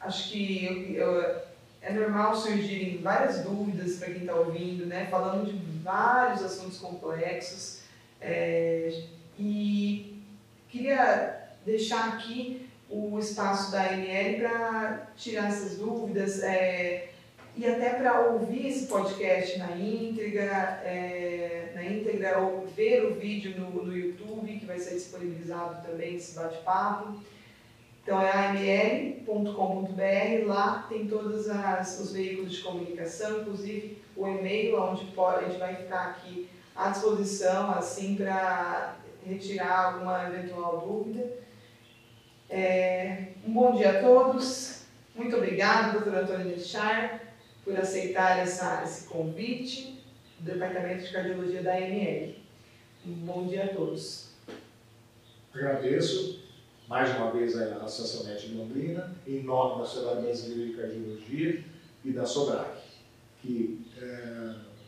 acho 0.00 0.30
que 0.30 0.94
eu, 0.94 1.14
eu, 1.14 1.42
é 1.80 1.92
normal 1.92 2.34
surgirem 2.34 2.98
várias 2.98 3.40
dúvidas 3.40 3.96
para 3.96 4.10
quem 4.10 4.22
está 4.22 4.34
ouvindo, 4.34 4.86
né? 4.86 5.06
falando 5.10 5.46
de 5.46 5.56
vários 5.82 6.42
assuntos 6.42 6.78
complexos. 6.78 7.80
É, 8.20 9.02
e 9.38 10.22
queria 10.68 11.50
deixar 11.64 12.14
aqui 12.14 12.68
o 12.88 13.18
espaço 13.18 13.72
da 13.72 13.82
AML 13.82 14.38
para 14.38 15.12
tirar 15.16 15.48
essas 15.48 15.78
dúvidas 15.78 16.42
é, 16.42 17.11
e 17.56 17.66
até 17.66 17.90
para 17.90 18.20
ouvir 18.20 18.68
esse 18.68 18.86
podcast 18.86 19.58
na 19.58 19.76
íntegra, 19.76 20.80
é, 20.84 21.72
na 21.74 21.84
íntegra 21.84 22.38
ou 22.38 22.66
ver 22.66 23.04
o 23.04 23.14
vídeo 23.14 23.60
no, 23.60 23.84
no 23.84 23.96
YouTube 23.96 24.58
que 24.58 24.64
vai 24.64 24.78
ser 24.78 24.94
disponibilizado 24.94 25.86
também 25.86 26.16
esse 26.16 26.34
bate-papo. 26.34 27.20
Então 28.02 28.20
é 28.20 28.46
aml.com.br, 28.46 30.46
lá 30.46 30.86
tem 30.88 31.06
todos 31.06 31.48
as, 31.48 32.00
os 32.00 32.12
veículos 32.12 32.52
de 32.52 32.62
comunicação, 32.62 33.42
inclusive 33.42 34.02
o 34.16 34.26
e-mail, 34.26 34.80
onde 34.80 35.04
pode, 35.06 35.44
a 35.44 35.48
gente 35.48 35.58
vai 35.58 35.76
ficar 35.76 36.06
aqui 36.06 36.48
à 36.74 36.90
disposição 36.90 37.70
assim 37.70 38.16
para 38.16 38.96
retirar 39.24 39.94
alguma 39.94 40.26
eventual 40.26 40.80
dúvida. 40.80 41.32
É, 42.50 43.28
um 43.46 43.52
bom 43.52 43.76
dia 43.76 43.98
a 43.98 44.02
todos. 44.02 44.82
Muito 45.14 45.36
obrigada, 45.36 45.98
doutor 45.98 46.22
Antônio 46.22 46.58
Char, 46.58 47.20
por 47.64 47.76
aceitar 47.76 48.38
essa, 48.38 48.82
esse 48.84 49.08
convite 49.08 50.02
do 50.38 50.52
Departamento 50.52 51.04
de 51.04 51.12
Cardiologia 51.12 51.62
da 51.62 51.74
AML. 51.74 52.34
Um 53.06 53.12
bom 53.12 53.46
dia 53.46 53.64
a 53.64 53.68
todos. 53.68 54.30
Agradeço 55.54 56.40
mais 56.88 57.14
uma 57.16 57.30
vez 57.30 57.56
a 57.60 57.84
Associação 57.84 58.26
Médica 58.26 58.48
de 58.48 58.54
Londrina, 58.54 59.14
em 59.26 59.42
nome 59.42 59.80
da 59.80 59.86
Sociedade 59.86 60.26
Brasileira 60.26 60.70
de 60.70 60.76
Cardiologia 60.76 61.64
e 62.04 62.12
da 62.12 62.26
SOBRAC, 62.26 62.82
que 63.40 63.86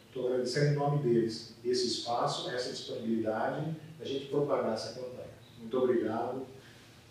estou 0.09 0.25
é, 0.25 0.33
agradecendo 0.33 0.73
em 0.73 0.75
nome 0.77 1.03
deles 1.03 1.55
esse 1.65 1.87
espaço, 1.87 2.51
essa 2.51 2.71
disponibilidade, 2.71 3.75
da 3.99 4.05
gente 4.05 4.27
propagar 4.27 4.75
essa 4.75 4.95
campanha. 4.95 5.29
Muito 5.59 5.79
obrigado. 5.79 6.47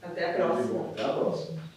Até 0.01 0.31
a 0.31 0.33
próxima. 0.33 0.89
Até 0.91 1.03
a 1.05 1.13
próxima. 1.13 1.72